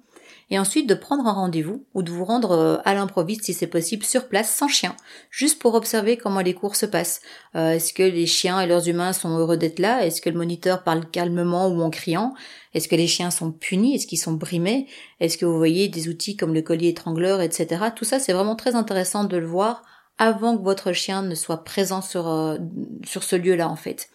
et 0.50 0.58
ensuite 0.58 0.88
de 0.88 0.94
prendre 0.94 1.26
un 1.26 1.32
rendez-vous 1.32 1.84
ou 1.94 2.02
de 2.02 2.11
vous 2.11 2.24
rendre 2.24 2.52
euh, 2.52 2.76
à 2.84 2.94
l'improviste 2.94 3.44
si 3.44 3.52
c'est 3.52 3.66
possible 3.66 4.04
sur 4.04 4.28
place 4.28 4.50
sans 4.50 4.68
chien, 4.68 4.96
juste 5.30 5.61
pour 5.61 5.74
observer 5.74 6.16
comment 6.16 6.40
les 6.40 6.54
cours 6.54 6.76
se 6.76 6.87
passent. 6.87 7.20
Euh, 7.54 7.72
est-ce 7.72 7.92
que 7.92 8.02
les 8.02 8.26
chiens 8.26 8.61
et 8.61 8.66
leurs 8.66 8.88
humains 8.88 9.12
sont 9.12 9.37
heureux 9.37 9.56
d'être 9.56 9.78
là? 9.78 10.04
Est-ce 10.06 10.20
que 10.20 10.30
le 10.30 10.38
moniteur 10.38 10.84
parle 10.84 11.08
calmement 11.11 11.68
ou 11.68 11.82
en 11.82 11.90
criant? 11.90 12.34
Est-ce 12.74 12.88
que 12.88 12.96
les 12.96 13.06
chiens 13.06 13.30
sont 13.30 13.52
punis? 13.52 13.94
Est-ce 13.94 14.06
qu'ils 14.06 14.18
sont 14.18 14.32
brimés? 14.32 14.87
Est-ce 15.20 15.38
que 15.38 15.44
vous 15.44 15.58
voyez 15.58 15.88
des 15.88 16.08
outils 16.08 16.37
comme 16.37 16.54
le 16.54 16.62
collier 16.62 16.88
étrangleur, 16.88 17.40
etc. 17.40 17.87
Tout 17.94 18.04
ça 18.04 18.18
c'est 18.18 18.32
vraiment 18.32 18.56
très 18.56 18.74
intéressant 18.74 19.24
de 19.24 19.37
le 19.37 19.46
voir 19.46 19.82
avant 20.18 20.56
que 20.56 20.62
votre 20.62 20.92
chien 20.92 21.22
ne 21.22 21.34
soit 21.34 21.62
présent 21.62 22.02
sur, 22.02 22.28
euh, 22.28 22.58
sur 23.04 23.22
ce 23.22 23.37
lieu-là 23.37 23.68
en 23.68 23.76
fait 23.76 24.08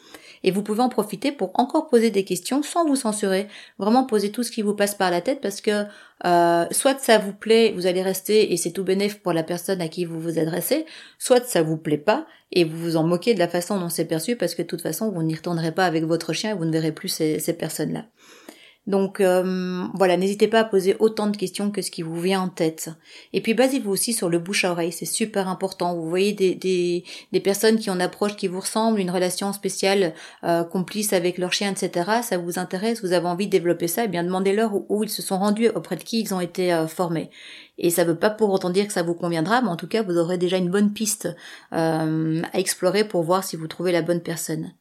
et 0.43 0.51
vous 0.51 0.63
pouvez 0.63 0.81
en 0.81 0.89
profiter 0.89 1.31
pour 1.31 1.51
encore 1.55 1.87
poser 1.87 2.09
des 2.09 2.23
questions 2.23 2.63
sans 2.63 2.85
vous 2.85 2.95
censurer. 2.95 3.47
Vraiment 3.79 4.05
poser 4.05 4.31
tout 4.31 4.43
ce 4.43 4.51
qui 4.51 4.61
vous 4.61 4.73
passe 4.73 4.95
par 4.95 5.11
la 5.11 5.21
tête 5.21 5.41
parce 5.41 5.61
que 5.61 5.85
euh, 6.25 6.65
soit 6.71 6.99
ça 6.99 7.17
vous 7.17 7.33
plaît, 7.33 7.73
vous 7.75 7.87
allez 7.87 8.01
rester 8.01 8.53
et 8.53 8.57
c'est 8.57 8.71
tout 8.71 8.83
bénéf 8.83 9.19
pour 9.19 9.33
la 9.33 9.43
personne 9.43 9.81
à 9.81 9.87
qui 9.87 10.05
vous 10.05 10.19
vous 10.19 10.39
adressez, 10.39 10.85
soit 11.19 11.45
ça 11.45 11.61
vous 11.61 11.77
plaît 11.77 11.97
pas 11.97 12.25
et 12.51 12.63
vous 12.63 12.77
vous 12.77 12.97
en 12.97 13.03
moquez 13.03 13.33
de 13.33 13.39
la 13.39 13.47
façon 13.47 13.79
dont 13.79 13.89
c'est 13.89 14.05
perçu 14.05 14.35
parce 14.35 14.55
que 14.55 14.61
de 14.61 14.67
toute 14.67 14.81
façon 14.81 15.11
vous 15.11 15.23
n'y 15.23 15.35
retournerez 15.35 15.71
pas 15.71 15.85
avec 15.85 16.03
votre 16.03 16.33
chien 16.33 16.51
et 16.51 16.53
vous 16.57 16.65
ne 16.65 16.71
verrez 16.71 16.91
plus 16.91 17.09
ces, 17.09 17.39
ces 17.39 17.53
personnes-là. 17.53 18.05
Donc 18.85 19.21
euh, 19.21 19.85
voilà, 19.93 20.17
n'hésitez 20.17 20.49
pas 20.49 20.59
à 20.59 20.63
poser 20.65 20.97
autant 20.99 21.27
de 21.27 21.37
questions 21.37 21.71
que 21.71 21.81
ce 21.81 21.89
qui 21.89 22.01
vous 22.01 22.19
vient 22.19 22.41
en 22.41 22.49
tête. 22.49 22.89
Et 23.31 23.39
puis 23.39 23.53
basez-vous 23.53 23.89
aussi 23.89 24.11
sur 24.11 24.27
le 24.27 24.39
bouche 24.39 24.65
à 24.65 24.71
oreille, 24.71 24.91
c'est 24.91 25.05
super 25.05 25.47
important. 25.47 25.95
Vous 25.95 26.09
voyez 26.09 26.33
des, 26.33 27.03
personnes 27.39 27.77
qui 27.77 27.89
ont 27.89 27.95
une 27.95 28.01
approche 28.01 28.35
qui 28.35 28.49
vous 28.49 28.59
ressemble, 28.59 28.99
une 28.99 29.09
relation 29.09 29.53
spéciale, 29.53 30.13
euh, 30.43 30.65
complice 30.65 31.13
avec 31.13 31.37
leur 31.37 31.53
chien, 31.53 31.71
etc. 31.71 32.11
Ça 32.23 32.37
vous 32.37 32.59
intéresse, 32.59 33.01
vous 33.01 33.13
avez 33.13 33.27
envie 33.27 33.45
de 33.45 33.51
développer 33.51 33.87
ça, 33.87 34.03
eh 34.03 34.09
bien 34.09 34.23
demandez-leur 34.23 34.71
où, 34.89 35.03
ils 35.03 35.09
se 35.09 35.21
sont 35.21 35.39
rendus, 35.39 35.69
auprès 35.69 35.95
de 35.95 36.03
qui 36.03 36.19
ils 36.19 36.33
ont 36.33 36.41
été 36.41 36.73
euh, 36.73 36.87
formés. 36.87 37.29
Et 37.77 37.89
ça 37.89 38.03
ne 38.03 38.09
veut 38.09 38.19
pas 38.19 38.29
pour 38.29 38.49
autant 38.49 38.69
dire 38.69 38.85
que 38.85 38.93
ça 38.93 39.03
vous 39.03 39.15
conviendra, 39.15 39.61
mais 39.61 39.69
en 39.69 39.77
tout 39.77 39.87
cas 39.87 40.03
vous 40.03 40.17
aurez 40.17 40.37
déjà 40.37 40.57
une 40.57 40.69
bonne 40.69 40.91
piste 40.91 41.29
à 41.71 42.05
explorer 42.53 43.03
pour 43.03 43.23
voir 43.23 43.43
si 43.43 43.55
vous 43.55 43.67
trouvez 43.67 43.91
la 43.91 44.01
bonne 44.01 44.21
personne. 44.21 44.73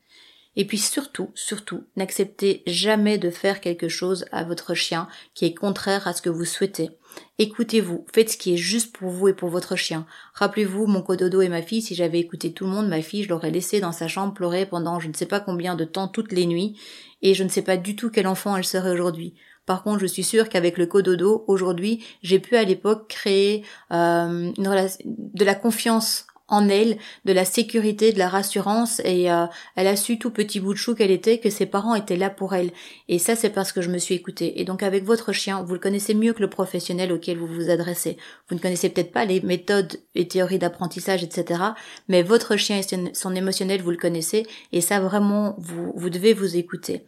Et 0.56 0.66
puis 0.66 0.78
surtout, 0.78 1.30
surtout, 1.34 1.84
n'acceptez 1.96 2.62
jamais 2.66 3.18
de 3.18 3.30
faire 3.30 3.60
quelque 3.60 3.88
chose 3.88 4.26
à 4.32 4.44
votre 4.44 4.74
chien 4.74 5.08
qui 5.34 5.46
est 5.46 5.54
contraire 5.54 6.06
à 6.06 6.12
ce 6.12 6.20
que 6.20 6.28
vous 6.28 6.44
souhaitez. 6.44 6.90
Écoutez-vous, 7.38 8.06
faites 8.12 8.30
ce 8.30 8.36
qui 8.36 8.54
est 8.54 8.58
juste 8.58 8.94
pour 8.94 9.10
vous 9.10 9.28
et 9.28 9.34
pour 9.34 9.48
votre 9.48 9.76
chien. 9.76 10.06
Rappelez-vous, 10.34 10.86
mon 10.86 11.02
cododo 11.02 11.40
et 11.40 11.48
ma 11.48 11.62
fille, 11.62 11.82
si 11.82 11.94
j'avais 11.94 12.20
écouté 12.20 12.52
tout 12.52 12.64
le 12.64 12.70
monde, 12.70 12.88
ma 12.88 13.02
fille, 13.02 13.22
je 13.22 13.28
l'aurais 13.28 13.50
laissée 13.50 13.80
dans 13.80 13.92
sa 13.92 14.08
chambre 14.08 14.34
pleurer 14.34 14.66
pendant 14.66 15.00
je 15.00 15.08
ne 15.08 15.14
sais 15.14 15.26
pas 15.26 15.40
combien 15.40 15.74
de 15.74 15.84
temps 15.84 16.08
toutes 16.08 16.32
les 16.32 16.46
nuits, 16.46 16.78
et 17.22 17.34
je 17.34 17.44
ne 17.44 17.48
sais 17.48 17.62
pas 17.62 17.76
du 17.76 17.96
tout 17.96 18.10
quel 18.10 18.26
enfant 18.26 18.56
elle 18.56 18.64
serait 18.64 18.90
aujourd'hui. 18.90 19.34
Par 19.66 19.82
contre, 19.82 20.00
je 20.00 20.06
suis 20.06 20.24
sûre 20.24 20.48
qu'avec 20.48 20.76
le 20.76 20.86
cododo, 20.86 21.44
aujourd'hui, 21.46 22.04
j'ai 22.22 22.40
pu 22.40 22.56
à 22.56 22.64
l'époque 22.64 23.08
créer 23.08 23.64
euh, 23.92 24.52
une 24.56 24.88
de 25.04 25.44
la 25.44 25.54
confiance 25.54 26.26
en 26.52 26.68
elle 26.68 26.98
de 27.24 27.32
la 27.32 27.44
sécurité, 27.44 28.12
de 28.12 28.18
la 28.18 28.28
rassurance 28.28 29.00
et 29.04 29.30
euh, 29.32 29.46
elle 29.74 29.86
a 29.86 29.96
su 29.96 30.18
tout 30.18 30.30
petit 30.30 30.60
bout 30.60 30.74
de 30.74 30.78
chou 30.78 30.94
qu'elle 30.94 31.10
était 31.10 31.38
que 31.38 31.50
ses 31.50 31.66
parents 31.66 31.94
étaient 31.94 32.16
là 32.16 32.28
pour 32.28 32.54
elle. 32.54 32.70
Et 33.08 33.18
ça 33.18 33.34
c'est 33.34 33.50
parce 33.50 33.72
que 33.72 33.80
je 33.80 33.88
me 33.88 33.96
suis 33.98 34.14
écoutée. 34.14 34.60
Et 34.60 34.64
donc 34.64 34.82
avec 34.82 35.04
votre 35.04 35.32
chien, 35.32 35.62
vous 35.62 35.72
le 35.72 35.80
connaissez 35.80 36.12
mieux 36.14 36.34
que 36.34 36.42
le 36.42 36.50
professionnel 36.50 37.10
auquel 37.10 37.38
vous 37.38 37.46
vous 37.46 37.70
adressez. 37.70 38.18
Vous 38.48 38.54
ne 38.54 38.60
connaissez 38.60 38.90
peut-être 38.90 39.12
pas 39.12 39.24
les 39.24 39.40
méthodes 39.40 39.96
et 40.14 40.28
théories 40.28 40.58
d'apprentissage, 40.58 41.24
etc. 41.24 41.62
Mais 42.08 42.22
votre 42.22 42.56
chien 42.56 42.78
et 42.78 43.14
son 43.14 43.34
émotionnel, 43.34 43.80
vous 43.80 43.90
le 43.90 43.96
connaissez. 43.96 44.46
Et 44.72 44.82
ça 44.82 45.00
vraiment, 45.00 45.56
vous, 45.58 45.92
vous 45.96 46.10
devez 46.10 46.34
vous 46.34 46.56
écouter. 46.56 47.04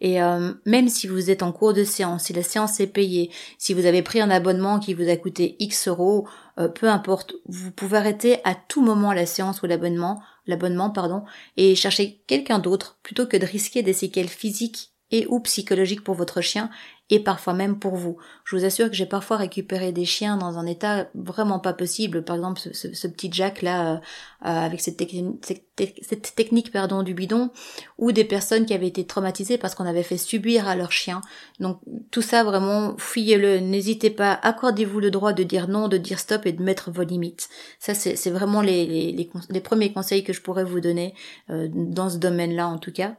Et 0.00 0.22
euh, 0.22 0.52
même 0.64 0.88
si 0.88 1.06
vous 1.06 1.30
êtes 1.30 1.42
en 1.42 1.52
cours 1.52 1.74
de 1.74 1.84
séance, 1.84 2.24
si 2.24 2.32
la 2.32 2.42
séance 2.42 2.78
est 2.80 2.86
payée, 2.86 3.30
si 3.58 3.74
vous 3.74 3.86
avez 3.86 4.02
pris 4.02 4.20
un 4.20 4.30
abonnement 4.30 4.78
qui 4.78 4.94
vous 4.94 5.08
a 5.08 5.16
coûté 5.16 5.56
X 5.58 5.88
euros, 5.88 6.28
euh, 6.58 6.68
peu 6.68 6.88
importe, 6.88 7.34
vous 7.46 7.72
pouvez 7.72 7.98
arrêter 7.98 8.38
à 8.44 8.54
tout 8.54 8.82
moment 8.82 9.12
la 9.12 9.26
séance 9.26 9.62
ou 9.62 9.66
l'abonnement, 9.66 10.22
l'abonnement 10.46 10.90
pardon, 10.90 11.24
et 11.56 11.74
chercher 11.74 12.22
quelqu'un 12.26 12.58
d'autre 12.60 12.98
plutôt 13.02 13.26
que 13.26 13.36
de 13.36 13.46
risquer 13.46 13.82
des 13.82 13.92
séquelles 13.92 14.28
physiques 14.28 14.92
et 15.10 15.26
ou 15.28 15.40
psychologiques 15.40 16.04
pour 16.04 16.14
votre 16.14 16.40
chien 16.40 16.70
et 17.10 17.20
parfois 17.20 17.54
même 17.54 17.78
pour 17.78 17.96
vous. 17.96 18.18
Je 18.44 18.56
vous 18.56 18.64
assure 18.64 18.88
que 18.88 18.94
j'ai 18.94 19.06
parfois 19.06 19.38
récupéré 19.38 19.92
des 19.92 20.04
chiens 20.04 20.36
dans 20.36 20.58
un 20.58 20.66
état 20.66 21.08
vraiment 21.14 21.58
pas 21.58 21.72
possible. 21.72 22.22
Par 22.22 22.36
exemple, 22.36 22.60
ce, 22.60 23.06
petit 23.06 23.30
Jack 23.32 23.62
là, 23.62 23.94
euh, 23.94 23.96
euh, 24.44 24.66
avec 24.66 24.80
cette, 24.80 25.02
cette, 25.42 26.34
technique 26.34 26.70
pardon 26.70 27.02
du 27.02 27.14
bidon, 27.14 27.50
ou 27.96 28.12
des 28.12 28.24
personnes 28.24 28.66
qui 28.66 28.74
avaient 28.74 28.88
été 28.88 29.06
traumatisées 29.06 29.56
parce 29.56 29.74
qu'on 29.74 29.86
avait 29.86 30.02
fait 30.02 30.18
subir 30.18 30.68
à 30.68 30.76
leur 30.76 30.92
chien. 30.92 31.22
Donc 31.60 31.80
tout 32.10 32.22
ça 32.22 32.44
vraiment, 32.44 32.94
fuyez-le. 32.98 33.60
N'hésitez 33.60 34.10
pas, 34.10 34.32
accordez-vous 34.42 35.00
le 35.00 35.10
droit 35.10 35.32
de 35.32 35.42
dire 35.42 35.68
non, 35.68 35.88
de 35.88 35.96
dire 35.96 36.18
stop 36.18 36.44
et 36.44 36.52
de 36.52 36.62
mettre 36.62 36.90
vos 36.90 37.04
limites. 37.04 37.48
Ça 37.78 37.94
c'est 37.94 38.30
vraiment 38.30 38.60
les, 38.60 38.86
les, 38.86 39.30
les, 39.50 39.60
premiers 39.60 39.92
conseils 39.92 40.24
que 40.24 40.32
je 40.32 40.42
pourrais 40.42 40.64
vous 40.64 40.80
donner 40.80 41.14
euh, 41.50 41.68
dans 41.72 42.10
ce 42.10 42.18
domaine-là 42.18 42.68
en 42.68 42.78
tout 42.78 42.92
cas. 42.92 43.16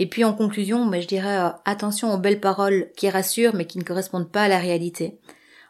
Et 0.00 0.06
puis 0.06 0.24
en 0.24 0.32
conclusion, 0.32 0.86
mais 0.86 1.02
je 1.02 1.08
dirais 1.08 1.36
euh, 1.36 1.50
attention 1.66 2.12
aux 2.12 2.18
belles 2.18 2.40
paroles 2.40 2.88
qui 2.96 3.10
rassurent 3.10 3.54
mais 3.54 3.66
qui 3.66 3.78
ne 3.78 3.84
correspondent 3.84 4.32
pas 4.32 4.44
à 4.44 4.48
la 4.48 4.58
réalité. 4.58 5.20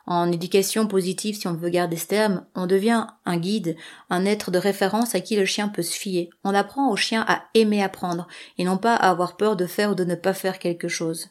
En 0.07 0.31
éducation 0.31 0.87
positive, 0.87 1.35
si 1.37 1.49
on 1.49 1.55
veut 1.55 1.69
garder 1.69 1.97
ce 1.97 2.07
terme, 2.07 2.47
on 2.55 2.69
devient 2.69 3.09
un 3.27 3.37
guide, 3.39 3.77
un 4.09 4.25
être 4.25 4.53
de 4.53 4.59
référence 4.59 5.17
à 5.17 5.21
qui 5.21 5.35
le 5.35 5.45
chien 5.45 5.67
peut 5.67 5.83
se 5.83 5.99
fier. 5.99 6.31
On 6.45 6.55
apprend 6.55 6.93
au 6.93 6.97
chien 6.97 7.25
à 7.27 7.43
aimer 7.55 7.83
apprendre 7.83 8.29
et 8.57 8.63
non 8.63 8.79
pas 8.79 8.95
à 8.95 9.11
avoir 9.11 9.37
peur 9.37 9.57
de 9.57 9.67
faire 9.67 9.91
ou 9.91 9.95
de 9.97 10.05
ne 10.05 10.15
pas 10.15 10.33
faire 10.33 10.61
quelque 10.61 10.89
chose. 10.89 11.29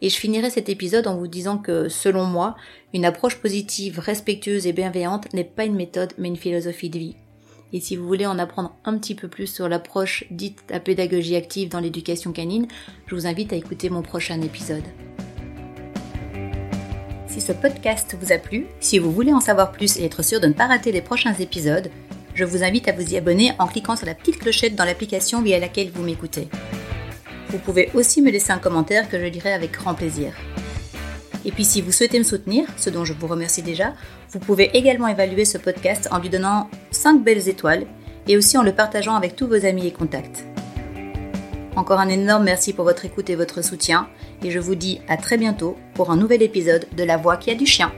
Et 0.00 0.08
je 0.08 0.16
finirai 0.16 0.48
cet 0.48 0.68
épisode 0.68 1.08
en 1.08 1.16
vous 1.16 1.26
disant 1.26 1.58
que, 1.58 1.88
selon 1.88 2.24
moi, 2.24 2.54
une 2.94 3.04
approche 3.04 3.40
positive, 3.40 3.98
respectueuse 3.98 4.68
et 4.68 4.72
bienveillante 4.72 5.32
n'est 5.34 5.42
pas 5.42 5.64
une 5.64 5.74
méthode 5.74 6.12
mais 6.18 6.28
une 6.28 6.36
philosophie 6.36 6.88
de 6.88 7.00
vie. 7.00 7.16
Et 7.72 7.80
si 7.80 7.96
vous 7.96 8.06
voulez 8.06 8.26
en 8.26 8.38
apprendre 8.38 8.74
un 8.84 8.96
petit 8.96 9.14
peu 9.14 9.28
plus 9.28 9.46
sur 9.46 9.68
l'approche 9.68 10.24
dite 10.30 10.62
la 10.70 10.80
pédagogie 10.80 11.36
active 11.36 11.68
dans 11.68 11.80
l'éducation 11.80 12.32
canine, 12.32 12.66
je 13.06 13.14
vous 13.14 13.26
invite 13.26 13.52
à 13.52 13.56
écouter 13.56 13.90
mon 13.90 14.02
prochain 14.02 14.40
épisode. 14.40 14.84
Si 17.26 17.42
ce 17.42 17.52
podcast 17.52 18.16
vous 18.18 18.32
a 18.32 18.38
plu, 18.38 18.66
si 18.80 18.98
vous 18.98 19.12
voulez 19.12 19.34
en 19.34 19.40
savoir 19.40 19.72
plus 19.72 19.98
et 19.98 20.04
être 20.04 20.24
sûr 20.24 20.40
de 20.40 20.46
ne 20.46 20.54
pas 20.54 20.66
rater 20.66 20.92
les 20.92 21.02
prochains 21.02 21.34
épisodes, 21.34 21.90
je 22.34 22.44
vous 22.44 22.62
invite 22.62 22.88
à 22.88 22.92
vous 22.92 23.12
y 23.12 23.16
abonner 23.16 23.52
en 23.58 23.66
cliquant 23.66 23.96
sur 23.96 24.06
la 24.06 24.14
petite 24.14 24.38
clochette 24.38 24.74
dans 24.74 24.84
l'application 24.84 25.42
via 25.42 25.58
laquelle 25.58 25.90
vous 25.90 26.02
m'écoutez. 26.02 26.48
Vous 27.50 27.58
pouvez 27.58 27.90
aussi 27.94 28.22
me 28.22 28.30
laisser 28.30 28.52
un 28.52 28.58
commentaire 28.58 29.10
que 29.10 29.18
je 29.18 29.26
lirai 29.26 29.52
avec 29.52 29.72
grand 29.72 29.94
plaisir. 29.94 30.32
Et 31.44 31.52
puis 31.52 31.64
si 31.64 31.80
vous 31.80 31.92
souhaitez 31.92 32.18
me 32.18 32.24
soutenir, 32.24 32.66
ce 32.76 32.90
dont 32.90 33.04
je 33.04 33.12
vous 33.12 33.26
remercie 33.26 33.62
déjà, 33.62 33.94
vous 34.30 34.38
pouvez 34.38 34.70
également 34.76 35.08
évaluer 35.08 35.44
ce 35.44 35.58
podcast 35.58 36.08
en 36.10 36.18
lui 36.18 36.28
donnant 36.28 36.68
5 36.90 37.22
belles 37.22 37.48
étoiles 37.48 37.86
et 38.26 38.36
aussi 38.36 38.58
en 38.58 38.62
le 38.62 38.72
partageant 38.72 39.14
avec 39.14 39.36
tous 39.36 39.46
vos 39.46 39.64
amis 39.64 39.86
et 39.86 39.92
contacts. 39.92 40.44
Encore 41.76 42.00
un 42.00 42.08
énorme 42.08 42.44
merci 42.44 42.72
pour 42.72 42.84
votre 42.84 43.04
écoute 43.04 43.30
et 43.30 43.36
votre 43.36 43.62
soutien 43.62 44.08
et 44.42 44.50
je 44.50 44.58
vous 44.58 44.74
dis 44.74 45.00
à 45.08 45.16
très 45.16 45.38
bientôt 45.38 45.76
pour 45.94 46.10
un 46.10 46.16
nouvel 46.16 46.42
épisode 46.42 46.86
de 46.96 47.04
La 47.04 47.16
Voix 47.16 47.36
qui 47.36 47.50
a 47.50 47.54
du 47.54 47.66
chien. 47.66 47.92